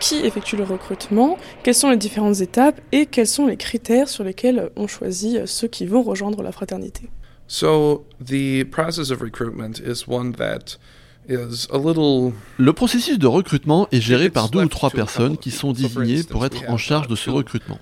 Qui 0.00 0.16
effectue 0.26 0.56
le 0.56 0.64
recrutement 0.64 1.38
Quelles 1.62 1.74
sont 1.74 1.90
les 1.90 1.96
différentes 1.96 2.40
étapes 2.40 2.80
Et 2.90 3.06
quels 3.06 3.28
sont 3.28 3.46
les 3.46 3.56
critères 3.56 4.08
sur 4.08 4.24
lesquels 4.24 4.70
on 4.76 4.88
choisit 4.88 5.46
ceux 5.46 5.68
qui 5.68 5.86
vont 5.86 6.02
rejoindre 6.02 6.42
la 6.42 6.50
fraternité? 6.50 7.08
So 7.46 8.04
the 8.24 8.64
process 8.64 9.10
of 9.10 9.20
recruitment 9.20 9.78
is 9.78 10.08
one 10.08 10.32
that 10.32 10.78
le 11.28 12.72
processus 12.72 13.18
de 13.18 13.26
recrutement 13.26 13.86
est 13.92 14.00
géré 14.00 14.30
par 14.30 14.48
deux 14.48 14.62
ou 14.62 14.68
trois 14.68 14.90
personnes 14.90 15.36
qui 15.36 15.50
sont 15.50 15.72
désignées 15.72 16.22
pour 16.24 16.44
être 16.44 16.62
en 16.68 16.76
charge 16.76 17.08
de 17.08 17.14
ce 17.14 17.30
recrutement. 17.30 17.78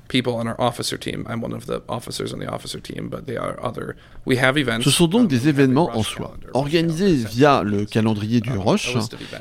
Ce 4.80 4.90
sont 4.90 5.06
donc 5.06 5.28
des 5.28 5.48
événements 5.48 5.90
en 5.96 6.02
soi, 6.02 6.36
organisés 6.52 7.14
via 7.14 7.62
le 7.62 7.84
calendrier 7.86 8.40
du 8.40 8.52
Roche, 8.52 8.96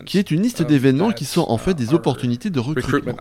qui 0.06 0.18
est 0.18 0.32
une 0.32 0.42
liste 0.42 0.62
d'événements 0.62 1.12
qui 1.12 1.26
sont 1.26 1.46
en 1.48 1.58
fait 1.58 1.74
des 1.74 1.94
opportunités 1.94 2.50
de 2.50 2.60
recrutement. 2.60 3.16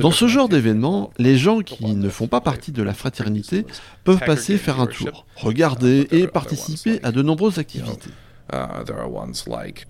Dans 0.00 0.10
ce 0.10 0.28
genre 0.28 0.48
d'événements, 0.48 1.12
les 1.18 1.36
gens 1.36 1.60
qui 1.60 1.94
ne 1.94 2.08
font 2.08 2.28
pas 2.28 2.40
partie 2.40 2.72
de 2.72 2.82
la 2.82 2.94
fraternité 2.94 3.66
peuvent 4.04 4.20
passer 4.24 4.56
faire 4.56 4.80
un 4.80 4.86
tour, 4.86 5.26
regarder 5.36 6.06
et 6.10 6.26
participer 6.26 7.00
à 7.02 7.12
de 7.16 7.22
nombreuses 7.22 7.58
activités. 7.58 8.10
Uh, 8.52 8.58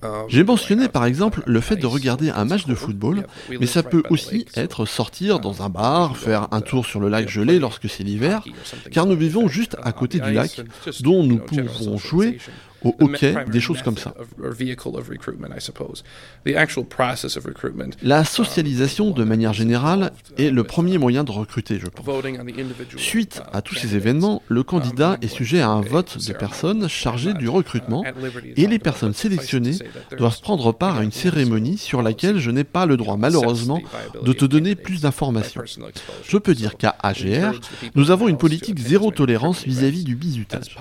um, 0.03 0.29
J'ai 0.29 0.43
mentionné 0.43 0.89
par 0.89 1.05
exemple 1.05 1.43
le 1.45 1.61
fait 1.61 1.77
de 1.77 1.87
regarder 1.87 2.31
un 2.31 2.47
match 2.47 2.65
de 2.65 2.75
football, 2.75 3.27
mais 3.51 3.67
ça 3.67 3.83
peut 3.83 4.03
aussi 4.09 4.47
être 4.55 4.87
sortir 4.87 5.41
dans 5.41 5.63
un 5.63 5.69
bar, 5.69 6.17
faire 6.17 6.49
un 6.53 6.63
tour 6.63 6.87
sur 6.87 6.99
le 7.01 7.11
lac 7.11 7.29
gelé 7.29 7.59
lorsque 7.59 7.91
c'est 7.91 8.03
l'hiver, 8.03 8.43
car 8.93 9.05
nous 9.05 9.17
vivons 9.17 9.47
juste 9.47 9.77
à 9.83 9.93
côté 9.93 10.21
du 10.21 10.33
lac, 10.33 10.63
dont 11.01 11.23
nous 11.23 11.39
pouvons 11.39 11.99
jouer 11.99 12.39
au 12.85 12.95
hockey, 13.01 13.35
des 13.51 13.61
choses 13.61 13.83
comme 13.83 13.97
ça. 13.97 14.15
La 18.03 18.25
socialisation, 18.25 19.11
de 19.11 19.25
manière 19.25 19.53
générale, 19.53 20.13
est 20.39 20.51
le 20.51 20.65
premier 20.65 20.99
moyen 20.99 21.25
de 21.25 21.31
recruter, 21.31 21.79
je 21.79 21.87
pense. 21.87 22.07
Suite 22.97 23.43
à 23.53 23.63
tous 23.63 23.75
ces 23.75 23.97
événements, 23.97 24.43
le 24.49 24.63
candidat 24.63 25.19
est 25.23 25.29
sujet 25.29 25.61
à 25.61 25.69
un 25.69 25.81
vote 25.81 26.19
de 26.27 26.33
personnes 26.33 26.89
chargées 26.89 27.35
du 27.35 27.49
recrutement 27.49 28.05
et 28.57 28.67
les 28.67 28.79
personnes 28.79 29.15
sélectionnées 29.15 29.77
doivent 30.17 30.41
prendre 30.41 30.73
part 30.73 30.99
à 30.99 31.03
une 31.03 31.13
cérémonie 31.13 31.79
sur 31.79 32.03
laquelle 32.03 32.39
je 32.39 32.51
n'ai 32.51 32.65
pas 32.65 32.87
le 32.87 32.97
droit, 32.97 33.17
malheureusement, 33.17 33.81
de 34.23 34.33
te 34.33 34.45
donner 34.45 34.75
plus 34.75 35.03
d'informations. 35.03 35.63
Je 36.25 36.39
peux 36.39 36.55
dire 36.55 36.77
qu'à 36.77 36.97
AGR, 37.03 37.53
nous 37.95 38.11
avons 38.11 38.29
une 38.29 38.39
politique 38.39 38.79
zéro 38.79 39.11
tolérance 39.11 39.65
vis-à-vis 39.65 40.03
-vis 40.03 40.05
du 40.05 40.17
bizutage. 40.17 40.77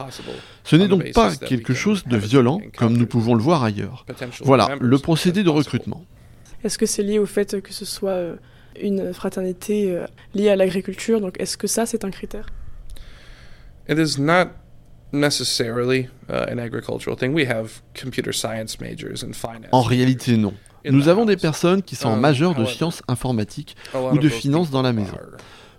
Ce 0.63 0.75
n'est 0.75 0.87
donc 0.87 1.11
pas 1.13 1.35
quelque 1.35 1.73
chose 1.73 1.84
de 1.93 2.17
violent 2.17 2.61
comme 2.77 2.97
nous 2.97 3.05
pouvons 3.05 3.35
le 3.35 3.41
voir 3.41 3.63
ailleurs. 3.63 4.05
Voilà 4.41 4.69
le 4.79 4.97
procédé 4.97 5.43
de 5.43 5.49
recrutement. 5.49 6.03
Est-ce 6.63 6.77
que 6.77 6.85
c'est 6.85 7.03
lié 7.03 7.19
au 7.19 7.25
fait 7.25 7.61
que 7.61 7.73
ce 7.73 7.85
soit 7.85 8.11
euh, 8.11 8.35
une 8.81 9.13
fraternité 9.13 9.91
euh, 9.91 10.05
liée 10.33 10.49
à 10.49 10.55
l'agriculture? 10.55 11.21
Donc 11.21 11.39
est-ce 11.39 11.57
que 11.57 11.67
ça, 11.67 11.85
c'est 11.85 12.03
un 12.03 12.09
critère? 12.09 12.47
It 13.87 13.99
is 13.99 14.19
not 14.19 14.47
necessarily 15.13 16.09
uh, 16.27 16.51
an 16.51 16.57
agricultural 16.57 17.15
thing. 17.15 17.33
We 17.33 17.47
have 17.47 17.81
computer 17.93 18.33
science 18.33 18.79
majors 18.79 19.23
and 19.23 19.33
finance. 19.33 19.69
En 19.71 19.81
réalité, 19.81 20.37
non. 20.37 20.53
Nous 20.89 21.07
avons 21.07 21.25
des 21.25 21.37
personnes 21.37 21.81
qui 21.81 21.95
sont 21.95 22.13
um, 22.13 22.19
majeure 22.19 22.55
de 22.55 22.65
sciences 22.65 23.01
informatiques 23.07 23.75
ou 24.11 24.17
de 24.17 24.29
finances 24.29 24.69
dans 24.69 24.81
la 24.81 24.93
maison. 24.93 25.17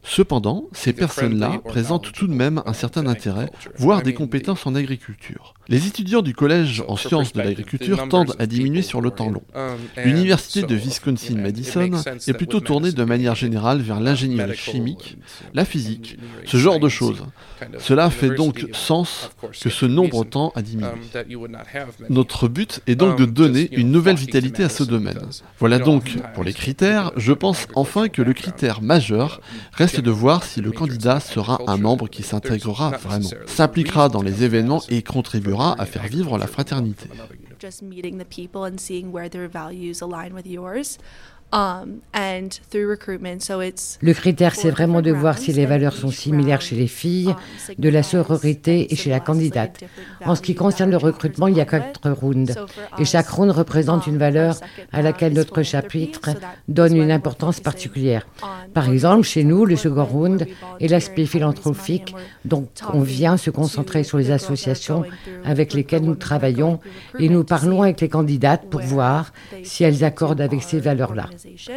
Cependant, 0.03 0.69
ces 0.73 0.93
personnes-là 0.93 1.61
présentent 1.65 2.13
tout 2.13 2.29
de 2.29 2.33
même 2.33 2.63
un 2.65 2.73
certain 2.73 3.07
intérêt, 3.07 3.51
voire 3.77 4.03
des 4.03 4.15
compétences 4.15 4.67
en 4.67 4.75
agriculture. 4.75 5.55
Les 5.69 5.89
étudiants 5.89 6.23
du 6.23 6.33
collège 6.33 6.85
en 6.87 6.97
sciences 6.97 7.33
de 7.33 7.41
l'agriculture 7.41 8.09
tendent 8.09 8.37
à 8.39 8.47
diminuer 8.47 8.83
sur 8.83 9.01
le 9.01 9.11
temps 9.11 9.31
long. 9.31 9.43
L'université 10.05 10.63
de 10.63 10.75
Wisconsin-Madison 10.77 11.91
est 12.27 12.35
plutôt 12.35 12.61
tournée 12.61 12.93
de 12.93 13.05
manière 13.05 13.35
générale 13.35 13.81
vers 13.81 13.99
l'ingénierie 13.99 14.57
chimique, 14.57 15.19
la 15.55 15.65
physique, 15.65 16.19
ce 16.45 16.57
genre 16.57 16.79
de 16.79 16.89
choses. 16.89 17.25
Cela 17.79 18.11
fait 18.11 18.31
donc 18.31 18.67
sens 18.73 19.31
que 19.61 19.71
ce 19.71 19.87
nombre 19.87 20.25
de 20.25 20.31
temps 20.31 20.53
a 20.55 20.63
diminué. 20.63 20.91
Notre 22.11 22.47
but 22.47 22.81
est 22.87 22.95
donc 22.95 23.19
de 23.19 23.25
donner 23.25 23.69
une 23.73 23.91
nouvelle 23.91 24.17
vitalité 24.17 24.63
à 24.63 24.69
ce 24.69 24.85
domaine. 24.85 25.19
Voilà 25.59 25.81
donc 25.81 26.17
pour 26.35 26.45
les 26.45 26.53
critères. 26.53 27.11
Je 27.17 27.33
pense 27.33 27.67
enfin 27.75 28.09
que 28.09 28.23
le 28.23 28.35
critère 28.35 28.83
majeur 28.83 29.41
reste 29.73 30.01
de 30.01 30.11
voir 30.13 30.45
si 30.45 30.61
le 30.61 30.71
candidat 30.71 31.19
sera 31.19 31.61
un 31.67 31.77
membre 31.77 32.09
qui 32.09 32.23
s'intégrera 32.23 32.91
vraiment, 32.91 33.31
s'impliquera 33.47 34.09
dans 34.09 34.23
les 34.23 34.45
événements 34.45 34.83
et 34.89 35.03
contribuera 35.03 35.56
à 35.63 35.87
faire 35.87 36.07
vivre 36.07 36.39
la 36.39 36.47
fraternité. 36.47 37.09
Um, 41.53 42.01
le 44.03 44.13
critère, 44.13 44.55
c'est 44.57 44.71
vraiment 44.71 45.01
de 45.01 45.13
voir 45.13 45.39
si 45.39 45.53
les 45.53 45.65
valeurs 45.65 45.93
sont 45.93 46.11
similaires 46.11 46.61
chez 46.61 46.75
les 46.75 46.89
filles, 46.89 47.29
um, 47.29 47.75
de 47.79 47.89
la 47.89 48.03
sororité 48.03 48.93
et 48.93 48.97
chez 48.97 49.11
la 49.11 49.21
candidate. 49.21 49.85
En 50.25 50.35
ce 50.35 50.43
qui 50.43 50.57
concerne 50.57 50.91
le 50.91 50.97
recrutement, 50.97 51.47
il 51.47 51.57
y 51.57 51.61
a 51.61 51.65
quatre 51.65 52.11
rounds. 52.11 52.53
Et 52.99 53.05
chaque 53.05 53.29
round 53.29 53.53
représente 53.53 54.09
une 54.09 54.19
valeur 54.19 54.57
à 54.93 55.03
laquelle 55.03 55.35
notre 55.35 55.63
chapitre 55.63 56.31
donne 56.67 56.97
une 56.97 57.13
importance 57.13 57.61
particulière. 57.61 58.27
Par 58.75 58.91
exemple, 58.91 59.23
chez 59.23 59.45
nous, 59.45 59.65
le 59.67 59.77
second 59.77 60.05
round 60.05 60.47
est 60.81 60.89
l'aspect 60.89 61.27
philanthropique, 61.27 62.15
donc 62.45 62.69
on 62.93 63.01
vient 63.01 63.37
se 63.37 63.51
concentrer 63.51 64.03
sur 64.03 64.19
les 64.19 64.33
associations 64.33 65.05
avec 65.45 65.75
lesquelles 65.75 66.03
nous 66.03 66.17
travaillons 66.17 66.81
et 67.21 67.29
nous 67.29 67.45
parlons 67.45 67.83
avec 67.83 68.01
les 68.01 68.09
candidates 68.09 68.69
pour 68.69 68.81
voir 68.81 69.33
si 69.63 69.85
elles 69.85 70.03
accordent 70.03 70.41
avec 70.41 70.63
ces 70.63 70.81
valeurs-là. 70.81 71.29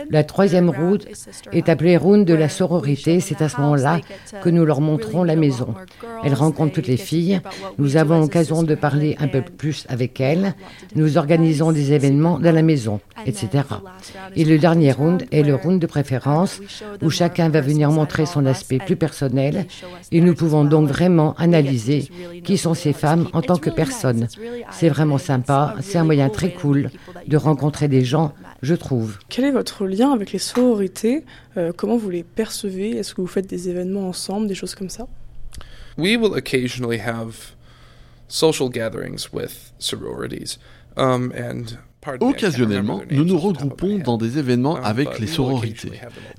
La 0.10 0.24
troisième 0.24 0.70
route 0.70 1.08
est 1.52 1.70
appelée 1.70 1.98
route 1.98 2.26
de 2.26 2.34
la 2.34 2.50
sororité. 2.50 3.20
C'est 3.20 3.42
à 3.42 3.50
ce 3.50 3.60
moment-là 3.62 4.00
que 4.42 4.50
nous 4.50 4.66
leur 4.66 4.82
montrons 4.82 5.24
la 5.24 5.36
maison. 5.36 5.74
Elles 6.24 6.34
rencontrent 6.34 6.74
toutes 6.74 6.88
les 6.88 6.98
filles. 6.98 7.42
Nous 7.78 7.98
avons 7.98 8.20
l'occasion 8.20 8.64
de 8.64 8.76
parler 8.76 9.16
un 9.20 9.28
peu 9.28 9.42
plus 9.42 9.86
avec 9.90 10.20
elles. 10.20 10.54
Nous 10.96 11.18
organisons 11.18 11.72
des 11.72 11.94
événements 11.94 12.40
dans 12.40 12.54
la 12.54 12.62
maison, 12.62 13.00
etc. 13.26 13.64
Et 14.36 14.46
le 14.46 14.58
dernier 14.58 14.92
round 14.92 15.26
est 15.32 15.44
le 15.44 15.56
round 15.56 15.80
de 15.80 15.88
préférence 15.88 16.62
où 17.02 17.10
chacun 17.10 17.50
va 17.50 17.62
venir 17.62 17.92
montrer 17.92 18.26
son 18.26 18.46
aspect 18.46 18.80
plus 18.80 18.96
personnel 18.96 19.66
et 20.12 20.22
nous 20.22 20.36
pouvons 20.36 20.66
donc 20.66 20.88
vraiment 20.88 21.34
analyser 21.38 22.10
qui 22.44 22.58
sont 22.58 22.74
ces 22.74 22.94
femmes 22.94 23.28
en 23.34 23.42
tant 23.42 23.58
que 23.58 23.70
personnes. 23.70 24.28
C'est 24.72 24.90
vraiment 24.90 25.18
sympa. 25.18 25.76
C'est 25.82 25.98
un 25.98 26.04
moyen 26.04 26.30
très 26.30 26.52
cool 26.54 26.90
de 27.28 27.38
rencontrer 27.38 27.88
des 27.88 28.04
gens 28.04 28.34
je 28.62 28.76
trouve. 28.76 29.18
Quel 29.30 29.46
est 29.46 29.52
votre 29.52 29.86
lien 29.86 30.12
avec 30.12 30.32
les 30.32 30.40
sororités 30.40 31.24
euh, 31.58 31.72
Comment 31.76 31.98
vous 31.98 32.10
les 32.10 32.24
percevez? 32.24 32.98
Est-ce 32.98 33.14
que 33.14 33.22
vous 33.22 33.28
faites 33.28 33.48
des 33.48 33.70
événements 33.70 34.08
ensemble, 34.08 34.48
des 34.48 34.56
choses 34.56 34.76
comme 34.76 34.90
ça? 34.90 35.08
We 35.98 36.18
will 36.18 36.34
occasionally 36.34 37.00
have 37.00 37.54
social 38.28 38.70
gatherings 38.70 39.30
with 39.34 39.74
sororities. 39.80 40.58
Um, 40.98 41.32
and 41.36 41.78
Occasionnellement, 42.22 43.02
nous 43.12 43.26
nous 43.26 43.38
regroupons 43.38 43.98
dans 43.98 44.18
des 44.18 44.38
événements 44.38 44.78
um, 44.78 44.86
avec 44.86 45.20
les 45.20 45.28
sororités. 45.28 45.92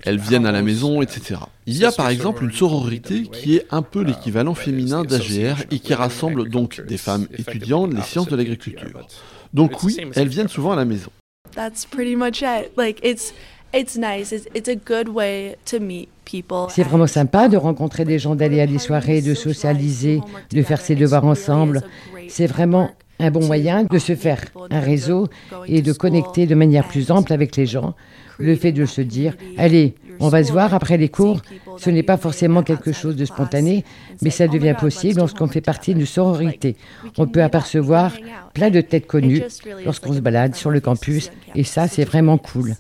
Elles 0.05 0.19
viennent 0.19 0.47
à 0.47 0.53
la 0.53 0.63
maison, 0.63 1.03
etc. 1.03 1.41
Il 1.67 1.77
y 1.77 1.85
a 1.85 1.93
par 1.93 2.09
exemple 2.09 2.45
une 2.45 2.53
sororité 2.53 3.25
qui 3.25 3.57
est 3.57 3.67
un 3.71 3.83
peu 3.83 4.01
uh, 4.01 4.07
l'équivalent 4.07 4.55
féminin 4.55 5.05
d'AGR 5.05 5.65
et 5.71 5.79
qui 5.79 5.93
rassemble 5.93 6.49
donc 6.49 6.81
des 6.87 6.97
femmes 6.97 7.27
étudiantes 7.37 7.93
les 7.93 8.03
sciences 8.03 8.29
de 8.29 8.37
l'agriculture. 8.37 9.07
Donc 9.53 9.83
oui, 9.83 9.99
elles 10.15 10.29
viennent 10.29 10.49
souvent 10.49 10.73
à 10.73 10.77
la 10.77 10.87
maison. 10.87 11.11
That's 11.55 11.85
pretty 11.85 12.17
much 12.17 12.43
it. 12.43 12.73
Like 12.77 13.01
it's 13.03 13.33
it's 13.73 13.97
nice. 13.97 14.33
It's, 14.33 14.47
it's 14.55 14.69
a 14.69 14.77
good 14.77 15.09
way 15.09 15.57
to 15.67 15.81
meet 15.81 16.09
people. 16.25 16.69
C'est 16.71 16.83
vraiment 16.83 17.07
sympa 17.07 17.49
de 17.49 17.57
rencontrer 17.57 18.05
des 18.05 18.19
gens, 18.19 18.35
d'aller 18.35 18.61
à 18.61 18.67
des 18.67 18.79
soirées, 18.79 19.21
de 19.21 19.35
socialiser, 19.35 20.21
de 20.51 20.63
faire 20.63 20.81
ses 20.81 20.95
devoirs 20.95 21.25
ensemble. 21.25 21.83
C'est 22.29 22.47
vraiment 22.47 22.91
un 23.19 23.31
bon 23.31 23.45
moyen 23.47 23.85
de 23.85 23.99
se 23.99 24.15
faire 24.15 24.43
un 24.71 24.81
réseau 24.81 25.29
et 25.67 25.83
de 25.83 25.93
connecter 25.93 26.47
de 26.47 26.55
manière 26.55 26.89
plus 26.89 27.11
ample 27.11 27.33
avec 27.33 27.57
les 27.57 27.67
gens. 27.67 27.95
Le 28.39 28.57
fait 28.57 28.73
de 28.73 28.87
se 28.87 29.03
dire, 29.03 29.37
allez, 29.59 29.95
on 30.21 30.29
va 30.29 30.45
se 30.45 30.53
voir 30.53 30.75
après 30.75 30.97
les 30.97 31.09
cours. 31.09 31.41
Ce 31.79 31.91
n'est 31.91 32.03
pas 32.03 32.17
forcément 32.17 32.63
quelque 32.63 32.93
chose 32.93 33.17
de 33.17 33.25
spontané, 33.25 33.85
mais 34.23 34.31
ça 34.31 34.49
devient 34.49 34.77
possible 34.79 35.19
lorsqu'on 35.19 35.49
fait 35.49 35.61
partie 35.61 35.95
d'une 35.95 36.07
sororité. 36.07 36.77
On 37.19 37.27
peut 37.27 37.43
apercevoir 37.43 38.13
plein 38.55 38.71
de 38.71 38.81
têtes 38.81 39.07
connues 39.07 39.43
lorsqu'on 39.85 40.13
se 40.13 40.21
balade 40.21 40.55
sur 40.55 40.71
le 40.71 40.81
campus, 40.81 41.31
et 41.55 41.65
ça, 41.65 41.89
c'est 41.89 42.05
vraiment 42.05 42.39
cool. 42.39 42.75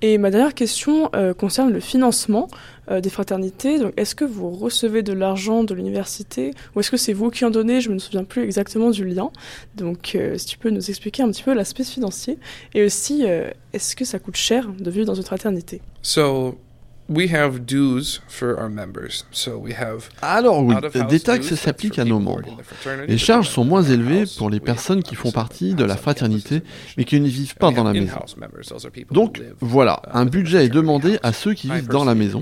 Et 0.00 0.16
ma 0.16 0.30
dernière 0.30 0.54
question 0.54 1.10
euh, 1.16 1.34
concerne 1.34 1.72
le 1.72 1.80
financement 1.80 2.46
euh, 2.88 3.00
des 3.00 3.10
fraternités. 3.10 3.80
Donc, 3.80 3.94
est-ce 3.96 4.14
que 4.14 4.24
vous 4.24 4.50
recevez 4.50 5.02
de 5.02 5.12
l'argent 5.12 5.64
de 5.64 5.74
l'université 5.74 6.52
ou 6.76 6.78
est-ce 6.78 6.92
que 6.92 6.96
c'est 6.96 7.12
vous 7.12 7.30
qui 7.30 7.44
en 7.44 7.50
donnez? 7.50 7.80
Je 7.80 7.90
me 7.90 7.98
souviens 7.98 8.22
plus 8.22 8.44
exactement 8.44 8.90
du 8.90 9.04
lien. 9.04 9.32
Donc, 9.74 10.12
euh, 10.14 10.38
si 10.38 10.46
tu 10.46 10.56
peux 10.56 10.70
nous 10.70 10.88
expliquer 10.88 11.24
un 11.24 11.30
petit 11.32 11.42
peu 11.42 11.52
l'aspect 11.52 11.82
financier 11.82 12.38
et 12.74 12.84
aussi, 12.84 13.24
est-ce 13.72 13.96
que 13.96 14.04
ça 14.04 14.20
coûte 14.20 14.36
cher 14.36 14.68
de 14.68 14.88
vivre 14.88 15.06
dans 15.06 15.16
une 15.16 15.24
fraternité? 15.24 15.80
Alors 20.20 20.62
oui, 20.62 20.74
des 21.08 21.20
taxes 21.20 21.54
s'appliquent 21.54 21.98
à 21.98 22.04
nos 22.04 22.18
membres. 22.18 22.58
Les 23.06 23.18
charges 23.18 23.48
sont 23.48 23.64
moins 23.64 23.82
élevées 23.82 24.24
pour 24.36 24.50
les 24.50 24.60
personnes 24.60 25.02
qui 25.02 25.14
font 25.14 25.30
partie 25.30 25.74
de 25.74 25.84
la 25.84 25.96
fraternité 25.96 26.62
mais 26.96 27.04
qui 27.04 27.20
ne 27.20 27.28
vivent 27.28 27.56
pas 27.56 27.70
dans 27.70 27.84
la 27.84 27.92
maison. 27.92 28.18
Donc 29.10 29.42
voilà, 29.60 30.02
un 30.12 30.26
budget 30.26 30.66
est 30.66 30.68
demandé 30.68 31.18
à 31.22 31.32
ceux 31.32 31.54
qui 31.54 31.70
vivent 31.70 31.88
dans 31.88 32.04
la 32.04 32.14
maison, 32.14 32.40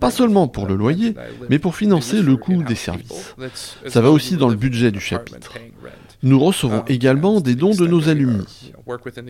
pas 0.00 0.10
seulement 0.10 0.48
pour 0.48 0.66
le 0.66 0.74
loyer, 0.74 1.14
mais 1.48 1.58
pour 1.58 1.76
financer 1.76 2.22
le 2.22 2.36
coût 2.36 2.62
des 2.62 2.74
services. 2.74 3.34
Ça 3.86 4.00
va 4.00 4.10
aussi 4.10 4.36
dans 4.36 4.48
le 4.48 4.56
budget 4.56 4.90
du 4.90 5.00
chapitre. 5.00 5.54
Nous 6.22 6.38
recevons 6.38 6.80
um, 6.80 6.84
également 6.88 7.40
des 7.40 7.54
dons 7.54 7.74
de 7.74 7.86
nos 7.86 8.08
alumni. 8.08 8.72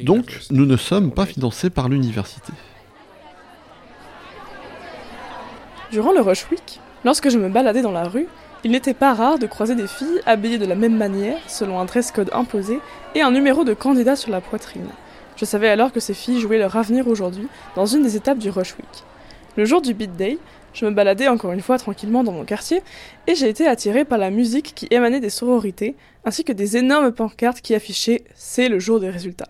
Donc 0.03 0.41
nous 0.51 0.67
ne 0.67 0.77
sommes 0.77 1.13
pas 1.13 1.25
financés 1.25 1.71
par 1.71 1.89
l'université. 1.89 2.53
Durant 5.91 6.13
le 6.13 6.21
Rush 6.21 6.49
Week, 6.53 6.79
lorsque 7.05 7.31
je 7.31 7.39
me 7.39 7.49
baladais 7.49 7.83
dans 7.83 7.91
la 7.91 8.07
rue, 8.07 8.29
il 8.63 8.71
n'était 8.71 8.95
pas 8.95 9.13
rare 9.13 9.41
de 9.41 9.49
croiser 9.49 9.75
des 9.75 9.89
filles 9.89 10.21
habillées 10.25 10.59
de 10.59 10.67
la 10.67 10.77
même 10.77 10.97
manière, 10.97 11.39
selon 11.49 11.81
un 11.81 11.85
dress 11.85 12.13
code 12.13 12.31
imposé, 12.33 12.79
et 13.17 13.23
un 13.23 13.33
numéro 13.33 13.65
de 13.65 13.75
candidat 13.75 14.15
sur 14.15 14.31
la 14.31 14.41
poitrine. 14.41 14.87
Je 15.35 15.45
savais 15.45 15.69
alors 15.69 15.91
que 15.91 15.99
ces 15.99 16.15
filles 16.15 16.39
jouaient 16.39 16.59
leur 16.59 16.77
avenir 16.77 17.09
aujourd'hui, 17.09 17.49
dans 17.75 17.87
une 17.87 18.05
des 18.05 18.15
étapes 18.15 18.39
du 18.39 18.51
Rush 18.51 18.77
Week. 18.77 19.05
Le 19.57 19.65
jour 19.65 19.83
du 19.83 19.93
Beat 19.93 20.15
Day, 20.15 20.39
je 20.75 20.87
me 20.87 20.93
baladais 20.93 21.27
encore 21.27 21.51
une 21.51 21.61
fois 21.61 21.77
tranquillement 21.77 22.23
dans 22.23 22.31
mon 22.31 22.45
quartier, 22.45 22.83
et 23.27 23.35
j'ai 23.35 23.49
été 23.49 23.67
attiré 23.67 24.05
par 24.05 24.19
la 24.19 24.31
musique 24.31 24.77
qui 24.77 24.87
émanait 24.93 25.19
des 25.19 25.29
sororités, 25.29 25.97
ainsi 26.25 26.45
que 26.45 26.53
des 26.53 26.77
énormes 26.77 27.11
pancartes 27.11 27.63
qui 27.63 27.75
affichaient 27.75 28.23
C'est 28.37 28.69
le 28.69 28.79
jour 28.79 29.01
des 29.01 29.11
résultats. 29.11 29.49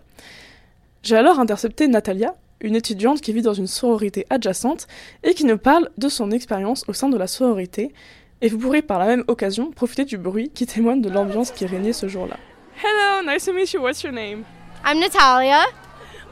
J'ai 1.03 1.17
alors 1.17 1.39
intercepté 1.39 1.87
Natalia, 1.87 2.33
une 2.61 2.75
étudiante 2.75 3.21
qui 3.21 3.33
vit 3.33 3.41
dans 3.41 3.53
une 3.53 3.67
sororité 3.67 4.25
adjacente 4.29 4.87
et 5.23 5.33
qui 5.33 5.45
nous 5.45 5.57
parle 5.57 5.89
de 5.97 6.09
son 6.09 6.31
expérience 6.31 6.85
au 6.87 6.93
sein 6.93 7.09
de 7.09 7.17
la 7.17 7.27
sororité. 7.27 7.93
Et 8.41 8.49
vous 8.49 8.57
pourrez 8.57 8.81
par 8.81 8.99
la 8.99 9.05
même 9.05 9.23
occasion 9.27 9.71
profiter 9.71 10.05
du 10.05 10.17
bruit 10.17 10.49
qui 10.53 10.65
témoigne 10.65 11.01
de 11.01 11.09
l'ambiance 11.09 11.51
qui 11.51 11.65
régnait 11.65 11.93
ce 11.93 12.07
jour-là. 12.07 12.37
Hello, 12.83 13.31
nice 13.31 13.45
to 13.45 13.53
meet 13.53 13.71
you. 13.73 13.81
What's 13.81 14.01
your 14.01 14.13
name? 14.13 14.43
I'm 14.83 14.99
Natalia. 14.99 15.63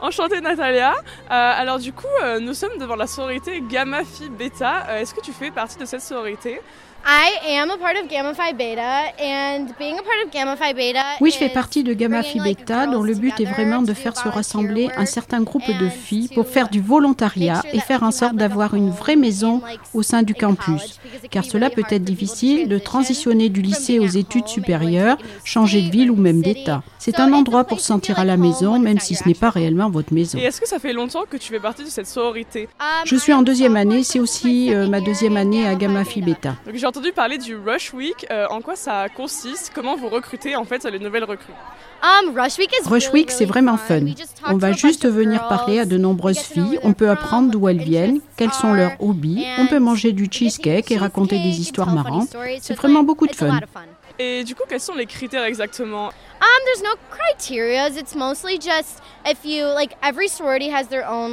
Enchantée 0.00 0.40
Natalia. 0.40 0.94
Euh, 0.94 1.00
alors 1.28 1.78
du 1.78 1.92
coup, 1.92 2.06
euh, 2.24 2.40
nous 2.40 2.54
sommes 2.54 2.78
devant 2.78 2.96
la 2.96 3.06
sororité 3.06 3.62
Gamma 3.70 4.02
Phi 4.04 4.28
Beta. 4.28 4.86
Euh, 4.88 5.00
est-ce 5.00 5.14
que 5.14 5.20
tu 5.20 5.30
fais 5.30 5.50
partie 5.50 5.78
de 5.78 5.84
cette 5.84 6.00
sororité? 6.00 6.60
Oui, 11.20 11.30
je 11.30 11.36
fais 11.36 11.48
partie 11.48 11.82
de 11.82 11.92
Gamma 11.92 12.22
Phi 12.22 12.40
Beta 12.40 12.86
dont 12.86 13.02
le 13.02 13.14
but 13.14 13.40
est 13.40 13.44
vraiment 13.44 13.82
de 13.82 13.94
faire 13.94 14.16
se 14.16 14.28
rassembler 14.28 14.88
un 14.96 15.06
certain 15.06 15.42
groupe 15.42 15.66
de 15.66 15.88
filles 15.88 16.28
pour 16.34 16.46
faire 16.46 16.68
du 16.68 16.80
volontariat 16.80 17.62
et 17.72 17.80
faire 17.80 18.02
en 18.02 18.10
sorte 18.10 18.36
d'avoir 18.36 18.74
une 18.74 18.90
vraie 18.90 19.16
maison 19.16 19.62
au 19.94 20.02
sein 20.02 20.22
du 20.22 20.34
campus. 20.34 21.00
Car 21.30 21.44
cela 21.44 21.70
peut 21.70 21.84
être 21.90 22.04
difficile 22.04 22.68
de 22.68 22.78
transitionner 22.78 23.48
du 23.48 23.62
lycée 23.62 23.98
aux 23.98 24.06
études 24.06 24.48
supérieures, 24.48 25.16
changer 25.44 25.82
de 25.82 25.90
ville 25.90 26.10
ou 26.10 26.16
même 26.16 26.42
d'État. 26.42 26.82
C'est 26.98 27.20
un 27.20 27.32
endroit 27.32 27.64
pour 27.64 27.80
se 27.80 27.86
sentir 27.86 28.18
à 28.18 28.24
la 28.24 28.36
maison, 28.36 28.78
même 28.78 28.98
si 28.98 29.14
ce 29.14 29.26
n'est 29.26 29.34
pas 29.34 29.50
réellement 29.50 29.90
votre 29.90 30.12
maison. 30.12 30.38
Et 30.38 30.42
est-ce 30.42 30.60
que 30.60 30.68
ça 30.68 30.78
fait 30.78 30.92
longtemps 30.92 31.24
que 31.28 31.36
tu 31.36 31.52
fais 31.52 31.60
partie 31.60 31.84
de 31.84 31.88
cette 31.88 32.06
sororité? 32.06 32.68
Je 33.04 33.16
suis 33.16 33.32
en 33.32 33.42
deuxième 33.42 33.76
année, 33.76 34.02
c'est 34.04 34.20
aussi 34.20 34.74
euh, 34.74 34.86
ma 34.86 35.00
deuxième 35.00 35.36
année 35.36 35.66
à 35.66 35.74
Gamma 35.74 36.04
Phi 36.04 36.20
Beta 36.20 36.56
entendu 36.90 37.12
parler 37.12 37.38
du 37.38 37.54
Rush 37.54 37.94
Week. 37.94 38.26
Euh, 38.32 38.48
en 38.50 38.60
quoi 38.62 38.74
ça 38.74 39.08
consiste? 39.08 39.70
Comment 39.72 39.94
vous 39.94 40.08
recrutez 40.08 40.56
en 40.56 40.64
fait 40.64 40.84
les 40.84 40.98
nouvelles 40.98 41.22
recrues? 41.22 41.52
Um, 42.02 42.36
Rush 42.36 42.58
Week, 43.12 43.30
c'est 43.30 43.44
vraiment 43.44 43.76
fun. 43.76 44.00
On 44.46 44.56
va 44.56 44.72
juste 44.72 45.06
venir 45.06 45.46
parler 45.46 45.78
à 45.78 45.84
de 45.84 45.96
nombreuses 45.96 46.40
filles. 46.40 46.80
On 46.82 46.92
peut 46.92 47.08
apprendre 47.08 47.52
d'où 47.52 47.68
elles 47.68 47.82
viennent, 47.82 48.20
quels 48.36 48.52
sont 48.52 48.72
leurs 48.72 49.00
hobbies. 49.00 49.46
On 49.58 49.68
peut 49.68 49.78
manger 49.78 50.10
du 50.10 50.26
cheesecake 50.28 50.90
et 50.90 50.96
raconter 50.96 51.38
des 51.38 51.60
histoires 51.60 51.94
marrantes. 51.94 52.36
C'est 52.60 52.74
vraiment 52.74 53.04
beaucoup 53.04 53.28
de 53.28 53.36
fun. 53.36 53.60
Et 54.22 54.44
du 54.44 54.54
coup, 54.54 54.64
quels 54.68 54.80
sont 54.80 54.94
les 54.94 55.06
critères 55.06 55.44
exactement 55.44 56.10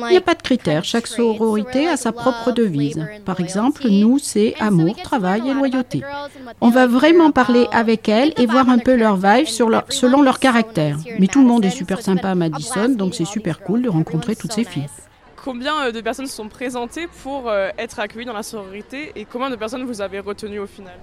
il 0.09 0.11
n'y 0.11 0.17
a 0.17 0.21
pas 0.21 0.35
de 0.35 0.41
critères. 0.41 0.83
Chaque 0.83 1.07
sororité 1.07 1.87
a 1.87 1.97
sa 1.97 2.11
propre 2.11 2.51
devise. 2.51 3.05
Par 3.25 3.39
exemple, 3.39 3.87
nous, 3.89 4.19
c'est 4.19 4.55
amour, 4.59 4.95
travail 5.01 5.49
et 5.49 5.53
loyauté. 5.53 6.01
On 6.61 6.69
va 6.69 6.87
vraiment 6.87 7.31
parler 7.31 7.67
avec 7.71 8.09
elles 8.09 8.33
et 8.37 8.45
voir 8.45 8.69
un 8.69 8.79
peu 8.79 8.95
leur 8.95 9.15
vibe 9.15 9.47
sur 9.47 9.69
leur, 9.69 9.85
selon 9.89 10.21
leur 10.21 10.39
caractère. 10.39 10.97
Mais 11.19 11.27
tout 11.27 11.41
le 11.41 11.47
monde 11.47 11.65
est 11.65 11.69
super 11.69 12.01
sympa 12.01 12.29
à 12.29 12.35
Madison, 12.35 12.89
donc 12.89 13.15
c'est 13.15 13.25
super 13.25 13.61
cool 13.61 13.81
de 13.81 13.89
rencontrer 13.89 14.35
toutes 14.35 14.53
ces 14.53 14.63
filles. 14.63 14.87
Combien 15.43 15.85
euh, 15.85 15.91
de 15.93 16.01
personnes 16.01 16.27
se 16.27 16.35
sont 16.35 16.49
présentées 16.49 17.07
pour 17.23 17.47
euh, 17.47 17.69
être 17.77 17.99
accueillies 17.99 18.25
dans 18.25 18.33
la 18.33 18.43
sororité 18.43 19.13
et 19.15 19.23
combien 19.23 19.49
de 19.49 19.55
personnes 19.55 19.85
vous 19.85 20.01
avez 20.01 20.19
retenues 20.19 20.59
au 20.59 20.67
final? 20.67 20.99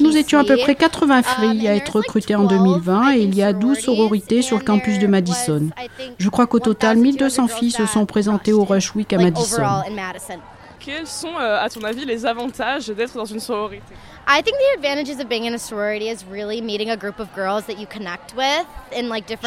Nous 0.00 0.16
étions 0.16 0.38
à 0.38 0.44
peu 0.44 0.56
près 0.56 0.74
80 0.74 1.22
filles 1.22 1.68
à 1.68 1.74
être 1.74 1.96
recrutées 1.96 2.34
en 2.34 2.44
2020 2.44 3.14
et 3.14 3.20
il 3.20 3.34
y 3.34 3.42
a 3.42 3.52
12 3.52 3.78
sororités 3.78 4.42
sur 4.42 4.58
le 4.58 4.64
campus 4.64 4.98
de 4.98 5.06
Madison. 5.06 5.68
Je 6.18 6.28
crois 6.28 6.46
qu'au 6.46 6.60
total, 6.60 6.96
1200 6.96 7.48
filles 7.48 7.70
se 7.70 7.86
sont 7.86 8.06
présentées 8.06 8.52
au 8.52 8.64
Rush 8.64 8.94
Week 8.94 9.12
à 9.12 9.18
Madison. 9.18 9.62
Quels 10.78 11.06
sont, 11.06 11.34
euh, 11.36 11.58
à 11.60 11.68
ton 11.68 11.82
avis, 11.82 12.04
les 12.04 12.24
avantages 12.26 12.86
d'être 12.86 13.14
dans 13.14 13.24
une 13.24 13.40
sororité? 13.40 13.82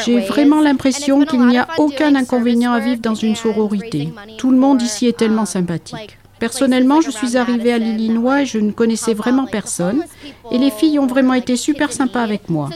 J'ai 0.05 0.19
vraiment 0.19 0.59
l'impression 0.59 1.23
qu'il 1.25 1.45
n'y 1.47 1.57
a 1.57 1.67
aucun 1.77 2.15
inconvénient 2.15 2.73
à 2.73 2.79
vivre 2.79 3.01
dans 3.01 3.15
une 3.15 3.35
sororité. 3.37 4.13
Tout 4.37 4.51
le 4.51 4.57
monde 4.57 4.81
ici 4.81 5.07
est 5.07 5.17
tellement 5.17 5.45
sympathique. 5.45 6.18
Personnellement, 6.39 7.01
je 7.01 7.11
suis 7.11 7.37
arrivée 7.37 7.73
à 7.73 7.77
l'Illinois 7.77 8.41
et 8.41 8.45
je 8.45 8.59
ne 8.59 8.71
connaissais 8.71 9.13
vraiment 9.13 9.45
personne. 9.45 10.03
Et 10.51 10.57
les 10.57 10.71
filles 10.71 10.99
ont 10.99 11.07
vraiment 11.07 11.33
été 11.33 11.55
super 11.55 11.91
sympas 11.91 12.23
avec 12.23 12.49
moi. 12.49 12.69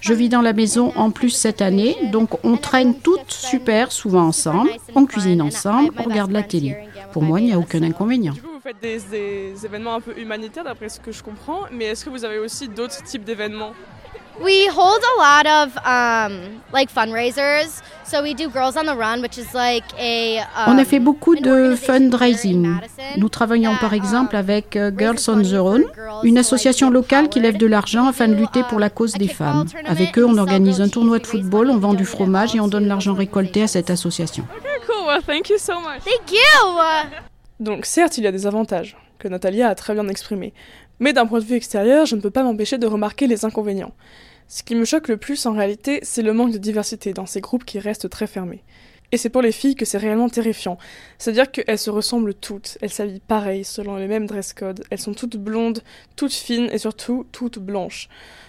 Je 0.00 0.12
vis 0.12 0.28
dans 0.28 0.42
la 0.42 0.52
maison 0.52 0.92
en 0.96 1.10
plus 1.10 1.30
cette 1.30 1.62
année, 1.62 1.96
donc 2.12 2.44
on 2.44 2.56
traîne 2.56 2.94
toutes 2.98 3.30
super 3.30 3.92
souvent 3.92 4.26
ensemble, 4.26 4.70
on 4.94 5.06
cuisine 5.06 5.40
ensemble, 5.40 5.92
on 5.98 6.02
regarde 6.02 6.32
la 6.32 6.42
télé. 6.42 6.76
Pour 7.12 7.22
moi, 7.22 7.40
il 7.40 7.46
n'y 7.46 7.52
a 7.52 7.58
aucun 7.58 7.82
inconvénient. 7.82 8.34
Vous 8.34 8.60
faites 8.60 8.80
des 8.82 9.64
événements 9.64 9.94
un 9.94 10.00
peu 10.00 10.18
humanitaires 10.18 10.64
d'après 10.64 10.88
ce 10.88 10.98
que 10.98 11.12
je 11.12 11.22
comprends, 11.22 11.60
mais 11.70 11.84
est-ce 11.86 12.04
que 12.04 12.10
vous 12.10 12.24
avez 12.24 12.38
aussi 12.38 12.68
d'autres 12.68 13.02
types 13.02 13.24
d'événements? 13.24 13.72
We 14.42 14.66
hold 14.66 15.00
a 15.00 15.16
lot 15.18 15.46
of 15.46 15.76
um, 15.86 16.62
like 16.72 16.90
fundraisers. 16.92 17.82
So 18.04 18.22
we 18.22 18.34
do 18.34 18.48
Girls 18.48 18.76
on 18.76 18.86
the 18.86 18.96
Run, 18.96 19.22
which 19.22 19.38
is 19.38 19.54
like 19.54 19.84
a. 19.98 20.40
Um, 20.56 20.76
on 20.76 20.78
a 20.78 20.84
fait 20.84 20.98
beaucoup 20.98 21.36
de 21.36 21.74
fundraising. 21.76 22.68
Nous 23.16 23.28
travaillons 23.28 23.76
par 23.76 23.94
exemple 23.94 24.36
avec 24.36 24.76
uh, 24.76 24.90
Girls 24.96 25.28
on 25.28 25.42
the 25.42 25.54
Run, 25.54 25.82
une 26.24 26.38
association 26.38 26.90
locale 26.90 27.28
qui 27.28 27.40
lève 27.40 27.56
de 27.56 27.66
l'argent 27.66 28.08
afin 28.08 28.28
de 28.28 28.34
lutter 28.34 28.62
pour 28.68 28.78
la 28.78 28.90
cause 28.90 29.12
des 29.14 29.28
femmes. 29.28 29.66
Avec 29.86 30.18
eux, 30.18 30.26
on 30.26 30.36
organise 30.36 30.80
un 30.80 30.88
tournoi 30.88 31.18
de 31.18 31.26
football, 31.26 31.70
on 31.70 31.78
vend 31.78 31.94
du 31.94 32.04
fromage 32.04 32.54
et 32.54 32.60
on 32.60 32.68
donne 32.68 32.88
l'argent 32.88 33.14
récolté 33.14 33.62
à 33.62 33.68
cette 33.68 33.90
association. 33.90 34.44
Okay, 34.58 34.86
cool. 34.86 35.06
Well, 35.06 35.22
thank 35.22 35.48
you 35.48 35.58
so 35.58 35.74
much. 35.80 36.02
Thank 36.04 36.32
you. 36.32 36.80
Donc 37.60 37.86
certes, 37.86 38.18
il 38.18 38.24
y 38.24 38.26
a 38.26 38.32
des 38.32 38.46
avantages 38.46 38.96
que 39.18 39.28
Natalia 39.28 39.68
a 39.68 39.74
très 39.74 39.94
bien 39.94 40.08
exprimés. 40.08 40.52
Mais 41.00 41.12
d'un 41.12 41.26
point 41.26 41.40
de 41.40 41.44
vue 41.44 41.56
extérieur, 41.56 42.06
je 42.06 42.16
ne 42.16 42.20
peux 42.20 42.30
pas 42.30 42.42
m'empêcher 42.42 42.78
de 42.78 42.86
remarquer 42.86 43.26
les 43.26 43.44
inconvénients. 43.44 43.94
Ce 44.46 44.62
qui 44.62 44.74
me 44.74 44.84
choque 44.84 45.08
le 45.08 45.16
plus 45.16 45.46
en 45.46 45.52
réalité, 45.52 46.00
c'est 46.02 46.22
le 46.22 46.32
manque 46.32 46.52
de 46.52 46.58
diversité 46.58 47.12
dans 47.12 47.26
ces 47.26 47.40
groupes 47.40 47.64
qui 47.64 47.78
restent 47.78 48.10
très 48.10 48.26
fermés. 48.26 48.62
Et 49.12 49.16
c'est 49.16 49.28
pour 49.28 49.42
les 49.42 49.52
filles 49.52 49.76
que 49.76 49.84
c'est 49.84 49.98
réellement 49.98 50.28
terrifiant. 50.28 50.76
C'est-à-dire 51.18 51.50
qu'elles 51.50 51.78
se 51.78 51.90
ressemblent 51.90 52.34
toutes, 52.34 52.78
elles 52.80 52.90
s'habillent 52.90 53.20
pareil, 53.20 53.64
selon 53.64 53.96
les 53.96 54.08
mêmes 54.08 54.26
dress 54.26 54.52
codes, 54.52 54.82
elles 54.90 54.98
sont 54.98 55.14
toutes 55.14 55.36
blondes, 55.36 55.82
toutes 56.16 56.32
fines 56.32 56.68
et 56.72 56.78
surtout 56.78 57.26
toutes 57.30 57.58
blanches. 57.58 58.08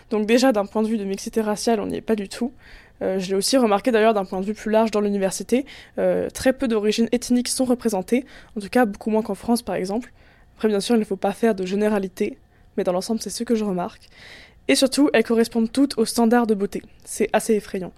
Donc 0.10 0.25
déjà 0.25 0.51
d'un 0.51 0.65
point 0.65 0.81
de 0.81 0.88
vue 0.88 0.97
de 0.97 1.03
mixité 1.03 1.41
raciale, 1.41 1.79
on 1.79 1.88
n'y 1.88 1.97
est 1.97 2.01
pas 2.01 2.15
du 2.15 2.29
tout. 2.29 2.51
Euh, 3.01 3.19
je 3.19 3.29
l'ai 3.29 3.36
aussi 3.36 3.58
remarqué 3.58 3.91
d'ailleurs 3.91 4.13
d'un 4.13 4.25
point 4.25 4.39
de 4.39 4.45
vue 4.45 4.53
plus 4.53 4.71
large 4.71 4.89
dans 4.91 5.01
l'université, 5.01 5.65
euh, 5.99 6.29
très 6.29 6.53
peu 6.53 6.67
d'origines 6.67 7.10
ethniques 7.12 7.49
sont 7.49 7.65
représentées, 7.65 8.25
en 8.58 8.62
tout 8.62 8.69
cas 8.69 8.86
beaucoup 8.86 9.10
moins 9.10 9.21
qu'en 9.21 9.36
France 9.36 9.62
par 9.62 9.75
exemple. 9.75 10.13
Après, 10.56 10.68
bien 10.68 10.80
sûr, 10.80 10.96
il 10.96 11.00
ne 11.00 11.06
faut 11.06 11.15
pas 11.15 11.34
faire 11.34 11.56
de 11.56 11.65
généralité, 11.65 12.38
mais 12.78 12.84
dans 12.84 12.94
l'ensemble, 12.94 13.22
c'est 13.22 13.30
ce 13.30 13.44
que 13.44 13.56
je 13.56 13.63
remarque. 13.63 14.10
Et 14.68 14.76
surtout, 14.76 15.10
elles 15.13 15.24
correspondent 15.24 15.72
toutes 15.72 15.98
aux 15.98 16.06
standards 16.06 16.48
de 16.48 16.56
beauté. 16.56 16.82
C'est 17.04 17.30
assez 17.34 17.54
effrayant. 17.54 17.91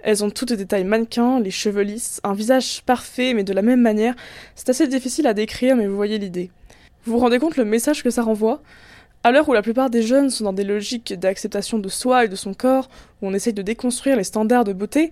Elles 0.00 0.22
ont 0.22 0.30
toutes 0.30 0.52
des 0.52 0.66
tailles 0.66 0.84
mannequins, 0.84 1.40
les 1.40 1.50
cheveux 1.50 1.82
lisses, 1.82 2.20
un 2.22 2.32
visage 2.32 2.82
parfait, 2.82 3.34
mais 3.34 3.44
de 3.44 3.52
la 3.52 3.62
même 3.62 3.80
manière. 3.80 4.14
C'est 4.54 4.68
assez 4.68 4.86
difficile 4.86 5.26
à 5.26 5.34
décrire, 5.34 5.74
mais 5.76 5.86
vous 5.86 5.96
voyez 5.96 6.18
l'idée. 6.18 6.50
Vous 7.04 7.12
vous 7.12 7.18
rendez 7.18 7.38
compte 7.38 7.56
le 7.56 7.64
message 7.64 8.02
que 8.02 8.10
ça 8.10 8.22
renvoie? 8.22 8.62
À 9.24 9.32
l'heure 9.32 9.48
où 9.48 9.52
la 9.52 9.62
plupart 9.62 9.90
des 9.90 10.02
jeunes 10.02 10.30
sont 10.30 10.44
dans 10.44 10.52
des 10.52 10.64
logiques 10.64 11.12
d'acceptation 11.14 11.78
de 11.78 11.88
soi 11.88 12.24
et 12.24 12.28
de 12.28 12.36
son 12.36 12.54
corps, 12.54 12.88
où 13.20 13.26
on 13.26 13.34
essaye 13.34 13.52
de 13.52 13.62
déconstruire 13.62 14.16
les 14.16 14.24
standards 14.24 14.64
de 14.64 14.72
beauté, 14.72 15.10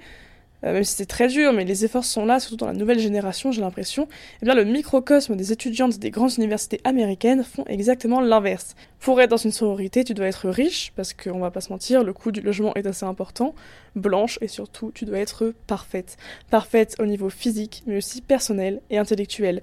même 0.72 0.84
si 0.84 0.94
c'est 0.94 1.06
très 1.06 1.28
dur, 1.28 1.52
mais 1.52 1.64
les 1.64 1.84
efforts 1.84 2.04
sont 2.04 2.24
là, 2.24 2.40
surtout 2.40 2.56
dans 2.56 2.66
la 2.66 2.72
nouvelle 2.72 2.98
génération, 2.98 3.52
j'ai 3.52 3.60
l'impression, 3.60 4.08
eh 4.40 4.44
bien 4.44 4.54
le 4.54 4.64
microcosme 4.64 5.36
des 5.36 5.52
étudiantes 5.52 5.98
des 5.98 6.10
grandes 6.10 6.34
universités 6.38 6.80
américaines 6.84 7.44
font 7.44 7.64
exactement 7.66 8.20
l'inverse. 8.20 8.74
Pour 9.00 9.20
être 9.20 9.30
dans 9.30 9.36
une 9.36 9.52
sororité, 9.52 10.04
tu 10.04 10.14
dois 10.14 10.26
être 10.26 10.48
riche, 10.48 10.92
parce 10.96 11.12
qu'on 11.12 11.40
va 11.40 11.50
pas 11.50 11.60
se 11.60 11.70
mentir, 11.70 12.02
le 12.02 12.12
coût 12.12 12.32
du 12.32 12.40
logement 12.40 12.74
est 12.74 12.86
assez 12.86 13.04
important, 13.04 13.54
blanche, 13.94 14.38
et 14.40 14.48
surtout, 14.48 14.90
tu 14.94 15.04
dois 15.04 15.18
être 15.18 15.52
parfaite. 15.66 16.16
Parfaite 16.50 16.96
au 16.98 17.06
niveau 17.06 17.28
physique, 17.28 17.82
mais 17.86 17.98
aussi 17.98 18.22
personnel 18.22 18.80
et 18.90 18.98
intellectuel. 18.98 19.60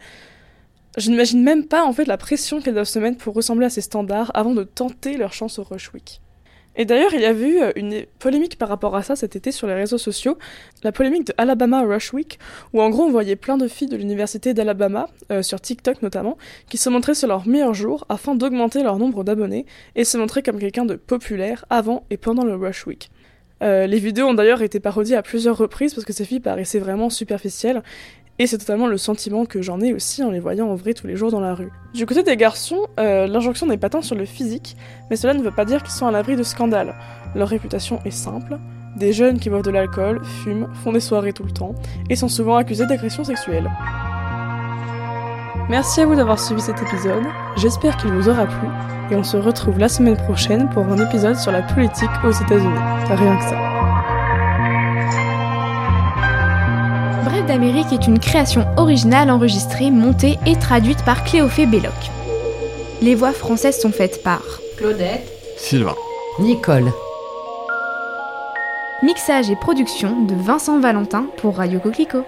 Je 0.98 1.10
n'imagine 1.10 1.42
même 1.42 1.66
pas 1.68 1.86
en 1.86 1.94
fait 1.94 2.06
la 2.06 2.18
pression 2.18 2.62
qu'elles 2.62 2.74
doivent 2.74 2.86
se 2.86 3.00
mettre 3.00 3.18
pour 3.18 3.34
ressembler 3.34 3.66
à 3.66 3.70
ces 3.70 3.82
standards 3.82 4.32
avant 4.34 4.54
de 4.54 4.64
tenter 4.64 5.16
leur 5.18 5.32
chance 5.32 5.58
au 5.58 5.64
Rush 5.64 5.94
Week. 5.94 6.22
Et 6.76 6.86
d'ailleurs, 6.86 7.14
il 7.14 7.22
y 7.22 7.26
avait 7.26 7.48
eu 7.48 7.62
euh, 7.62 7.72
une 7.76 8.06
polémique 8.20 8.58
par 8.58 8.70
rapport 8.70 8.96
à 8.96 9.04
ça 9.04 9.16
cet 9.16 9.36
été 9.36 9.52
sur 9.52 9.68
les 9.68 9.74
réseaux 9.74 9.98
sociaux, 9.98 10.38
la 10.84 10.92
polémique 10.92 11.28
de 11.28 11.34
Alabama 11.38 11.82
Rush 11.82 12.14
Week, 12.14 12.40
où 12.74 12.82
en 12.82 12.90
gros 12.90 13.04
on 13.04 13.12
voyait 13.12 13.36
plein 13.36 13.58
de 13.58 13.68
filles 13.68 13.90
de 13.90 13.98
l'université 13.98 14.54
d'Alabama, 14.54 15.08
euh, 15.32 15.42
sur 15.42 15.60
TikTok 15.60 16.02
notamment, 16.02 16.38
qui 16.70 16.78
se 16.78 16.90
montraient 16.90 17.16
sur 17.16 17.28
leur 17.28 17.48
meilleur 17.48 17.74
jour 17.74 18.06
afin 18.10 18.36
d'augmenter 18.36 18.84
leur 18.84 18.98
nombre 18.98 19.24
d'abonnés 19.24 19.66
et 19.96 20.06
se 20.06 20.18
montrer 20.18 20.44
comme 20.44 20.60
quelqu'un 20.60 20.86
de 20.86 20.96
populaire 20.96 21.66
avant 21.70 22.06
et 22.10 22.18
pendant 22.18 22.46
le 22.46 22.56
Rush 22.56 22.88
Week. 22.88 23.10
Euh, 23.62 23.86
les 23.86 24.00
vidéos 24.00 24.28
ont 24.28 24.34
d'ailleurs 24.34 24.64
été 24.64 24.80
parodiées 24.80 25.16
à 25.16 25.22
plusieurs 25.22 25.58
reprises 25.58 25.94
parce 25.94 26.06
que 26.06 26.14
ces 26.14 26.26
filles 26.26 26.40
paraissaient 26.40 26.80
vraiment 26.80 27.10
superficielles 27.10 27.84
et 28.40 28.48
c'est 28.48 28.58
totalement 28.58 28.88
le 28.88 28.98
sentiment 28.98 29.46
que 29.46 29.62
j'en 29.62 29.82
ai 29.82 29.94
aussi 29.94 30.24
en 30.24 30.32
les 30.32 30.40
voyant 30.40 30.68
en 30.68 30.76
vrai 30.76 30.94
tous 30.94 31.08
les 31.08 31.16
jours 31.16 31.32
dans 31.32 31.40
la 31.40 31.54
rue. 31.54 31.72
Du 31.94 32.06
côté 32.06 32.24
des 32.24 32.38
garçons, 32.38 32.88
euh, 33.00 33.28
l'injonction 33.28 33.68
n'est 33.68 33.78
pas 33.78 33.90
tant 33.90 34.02
sur 34.02 34.16
le 34.16 34.26
physique, 34.26 34.76
mais 35.10 35.16
cela 35.16 35.34
ne 35.34 35.44
veut 35.44 35.52
pas 35.52 35.66
dire 35.66 35.84
qu'ils 35.84 35.92
sont 35.92 36.08
à 36.08 36.12
l'abri 36.12 36.36
de 36.36 36.44
scandales. 36.44 36.96
Leur 37.36 37.50
réputation 37.50 38.00
est 38.06 38.12
simple, 38.12 38.58
des 38.96 39.14
jeunes 39.14 39.40
qui 39.40 39.50
boivent 39.50 39.64
de 39.64 39.72
l'alcool, 39.72 40.22
fument, 40.44 40.68
font 40.84 40.92
des 40.92 41.00
soirées 41.00 41.34
tout 41.34 41.44
le 41.44 41.52
temps, 41.52 41.76
et 42.10 42.16
sont 42.16 42.28
souvent 42.28 42.56
accusés 42.56 42.86
d'agression 42.86 43.24
sexuelle. 43.24 43.70
Merci 45.70 46.02
à 46.02 46.06
vous 46.06 46.16
d'avoir 46.16 46.40
suivi 46.40 46.62
cet 46.62 46.82
épisode, 46.82 47.24
j'espère 47.58 47.96
qu'il 47.98 48.12
vous 48.12 48.28
aura 48.28 48.46
plu, 48.46 48.68
et 49.12 49.16
on 49.16 49.24
se 49.24 49.38
retrouve 49.38 49.80
la 49.80 49.88
semaine 49.88 50.18
prochaine 50.18 50.70
pour 50.70 50.84
un 50.86 50.98
épisode 50.98 51.38
sur 51.38 51.52
la 51.52 51.62
politique 51.62 52.10
aux 52.24 52.32
États-Unis. 52.32 52.80
Rien 53.08 53.38
que 53.38 53.44
ça. 53.44 53.81
Bref 57.24 57.46
d'Amérique 57.46 57.94
est 57.94 58.08
une 58.08 58.20
création 58.20 58.66
originale 58.78 59.30
enregistrée, 59.30 59.92
montée 59.92 60.40
et 60.48 60.56
traduite 60.56 61.04
par 61.06 61.24
Cléophée 61.24 61.68
Belloc. 61.68 61.94
Les 63.02 63.14
voix 63.14 63.32
françaises 63.32 63.80
sont 63.80 63.92
faites 63.92 64.24
par 64.24 64.42
Claudette, 64.78 65.32
Sylvain, 65.58 65.96
Nicole. 66.40 66.92
Mixage 69.04 69.50
et 69.50 69.56
production 69.56 70.24
de 70.24 70.34
Vincent 70.36 70.80
Valentin 70.80 71.26
pour 71.38 71.58
Radio 71.58 71.80
Coquelicot. 71.80 72.26